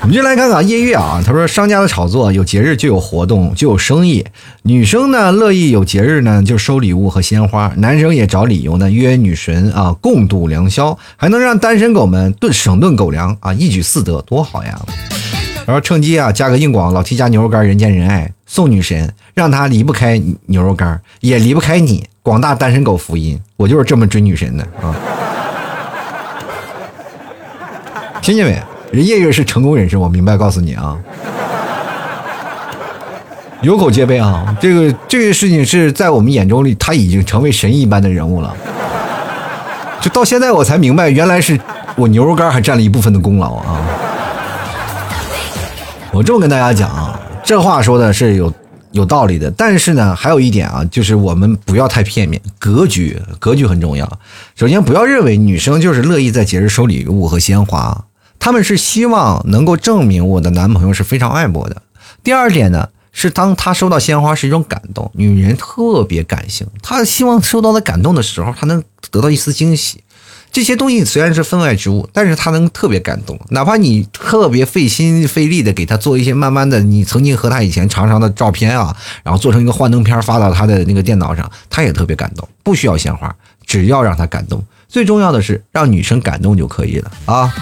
[0.06, 4.24] 我们就来看看夜月啊，他说商家的炒作，有节日就有活动，就有生意。
[4.62, 14.78] 女生呢乐意有节日呢就收礼物和鲜花，男生也找理由呢约女神啊共度良宵，还能让单身狗们顿省顿狗粮啊，一举四得，多好呀！
[15.66, 24.94] 然后趁机啊加个硬广，老 T 家牛肉干人见人爱，送女神，让她离不开牛肉干，也离不开你，广大单身狗福音，我就是这么追女神的啊！
[28.22, 28.56] 听见没？
[28.92, 30.96] 人夜月是成功人士，我明白，告诉你啊，
[33.62, 38.54] 有口皆碑啊，这个这个事情是在我们眼中里，他已经成为神一般的人物了。
[40.00, 41.58] 就到现在我才明白，原来是
[41.96, 43.80] 我牛肉干还占了一部分的功劳啊。
[46.12, 48.52] 我这么跟大家讲啊，这话说的是有
[48.92, 54.08] 有道理的，但是呢，还有一点啊，就是我们不要太片面，格局格局很重要。
[54.54, 58.05] 首先，不要认为女生就是乐意在节日收礼物和鲜花。
[58.38, 61.82] 他们是希望能够证明我的男朋友是非常爱我的。
[62.22, 70.02] 第二点呢，是当他收到鲜花是一种感动，女人特别感性，她希望收到的感动的时候，她能得到一丝惊喜。
[70.52, 73.38] 这些东西虽然是分外之物，但是她能特别感动。
[73.50, 82.48] 哪怕你特别费心费力的给她做一些慢慢的，你曾经和她以前常常的照片啊，然后做成一个幻灯片发到她的那个电脑上，她也特别感动。
[82.62, 83.34] 不需要鲜花，
[83.66, 84.64] 只要让她感动。
[84.88, 87.52] 最重要的是让女生感动就可以了啊。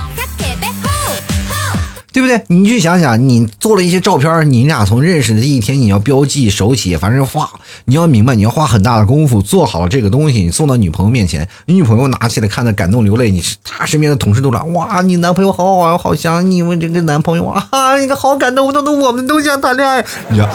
[2.12, 2.40] 对不对？
[2.46, 7.50] 你去想想，你做了一些照片，你俩从认识的第一天，你要标记手写，反正花，
[7.86, 20.48] 你要明白，你要花很大的功夫做好这个东西，你送到女朋友面前，你女朋友拿起来看的感动流泪，你是她身边的同事都说，哇，你男朋友好好，我好想你们这个男朋友啊，你个好感动，都都我们都想谈恋爱，你要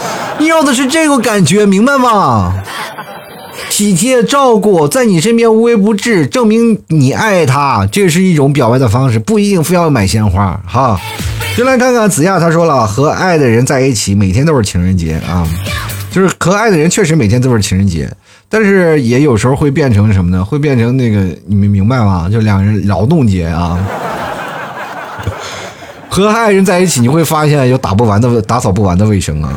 [0.47, 2.53] 要的是这个感觉，明白吗？
[3.70, 11.00] 体贴照顾，在你身边无微不至，证明你爱他，这是一种表白的方式，不一定非要买鲜花哈。
[11.56, 15.47] 就来看看子亚，他说了，和爱的人在一起，每天都是情人节啊，
[16.12, 18.10] 就是和爱的人确实每天都是情人节，
[18.47, 20.43] 但是也有时候会变成什么呢？
[20.43, 22.30] 会变成那个，你们明白吗？
[22.32, 23.78] 就两人劳动节啊。
[26.10, 29.54] 和爱人在一起，你会发现有打不完的、打扫不完的卫生啊，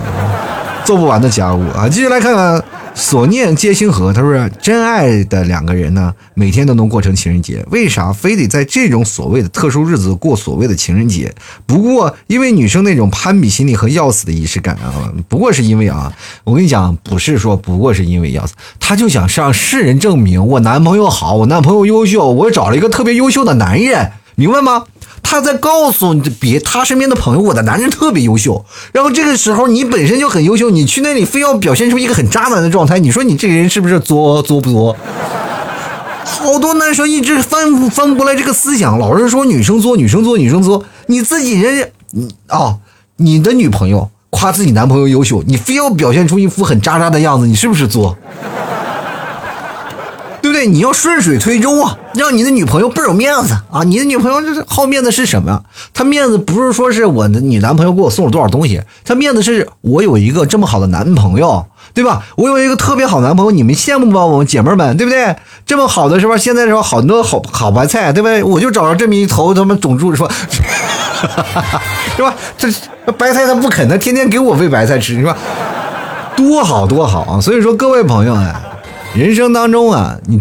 [0.84, 1.88] 做不完的家务啊。
[1.88, 2.62] 继续来看看。
[2.94, 11.34] 所念皆星河，他说：“真爱的两个人呢，每天都能过成情人节，为啥非得在这种所谓的特殊日子过所谓的情人节？
[11.64, 16.12] 不过因为女生那种攀比心理和要死的仪式感啊，不过是因为啊，
[16.44, 24.84] 我跟你讲，不是说不过是因为要死，他就想向世人证明我男朋友好，我男朋友优秀，我找了一个特别优秀的男人，明白吗？”
[25.22, 28.64] 他在告诉你别他身边的朋友，我的男人特别优秀。
[28.92, 34.96] 然后这个时候你本身就很优秀，你去那里非要表现出一个很渣男的状态，你说你这个人是不是作作不作？
[36.24, 40.84] 好多男生一直翻翻不过来这个思想，老是说女生作，女生作，女生作。
[41.06, 42.76] 你自己人，你啊，
[43.16, 48.16] 你的女朋友夸自己男朋友优秀，你非要表现出一副很渣渣的样子，你是不是作？
[50.66, 53.82] 你要顺水推舟啊，让你的女朋友倍儿有面子啊！
[53.84, 55.62] 你的女朋友就是好面子是什么？
[55.94, 62.22] 她面子不是说是我的你男朋友给我送了多少东西，她面子是我有一个这么好的男朋友，对吧？
[62.36, 64.24] 我有一个特别好男朋友，你们羡慕吧？
[64.24, 65.36] 我们姐妹们，对不对？
[65.64, 66.36] 这么好的是吧？
[66.36, 68.42] 现在说好多好好白菜，对不对？
[68.42, 70.30] 我就找着这么一头他妈种猪说，
[72.16, 72.34] 是吧？
[72.56, 72.68] 这
[73.12, 75.36] 白菜他不啃，他天天给我喂白菜吃，是吧？
[76.34, 77.40] 多好多好啊！
[77.40, 78.60] 所以说各位朋友啊，
[79.14, 80.40] 人生当中啊，你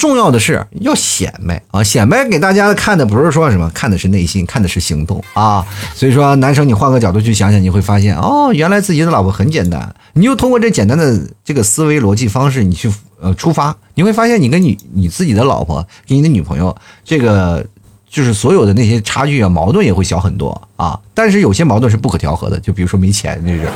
[0.00, 5.62] 重要的是要显摆啊，显摆给大家看的不是说什么，看的是内心，看的是行动啊。
[5.94, 9.94] 所以说，男生你换个角度去想想，你会发现哦，原来自己的老婆很简单。
[10.14, 12.90] 你就通过这简单的这个思维逻辑方式，你去
[13.20, 16.74] 呃出发，你会发现你跟你你自己的老婆跟你的女朋友
[17.04, 17.62] 这个
[18.08, 20.98] 就是所有的那些差距啊，矛盾也会小很多啊。
[21.12, 23.68] 但是有些矛盾是不可调和的，就比如说没钱，这是。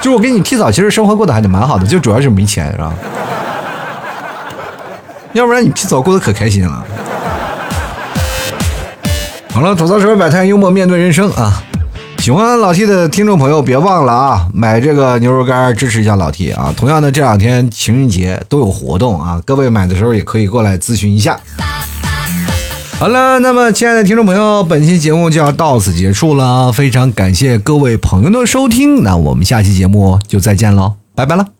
[0.00, 2.94] 就我给你剃早，其实生活过得还得蛮好的，就主要是没钱，是吧？
[5.34, 6.84] 要不然你剃澡过得可开心了。
[9.52, 11.62] 好了，吐槽社会百态，幽默面对人生啊！
[12.18, 16.72] 喜欢老 T 的听众朋友，别忘了啊，买这个牛肉干支持一下老 T 啊！
[16.76, 21.38] 同样的，这两天情人节都有活动啊，各位买的时候也可以过来咨询一下。
[22.98, 31.59] 好了，那么亲爱的听众朋友，本期节目就要到此结束了，非常感谢各位朋友的收听，那我们下期节目就再见喽，拜拜了。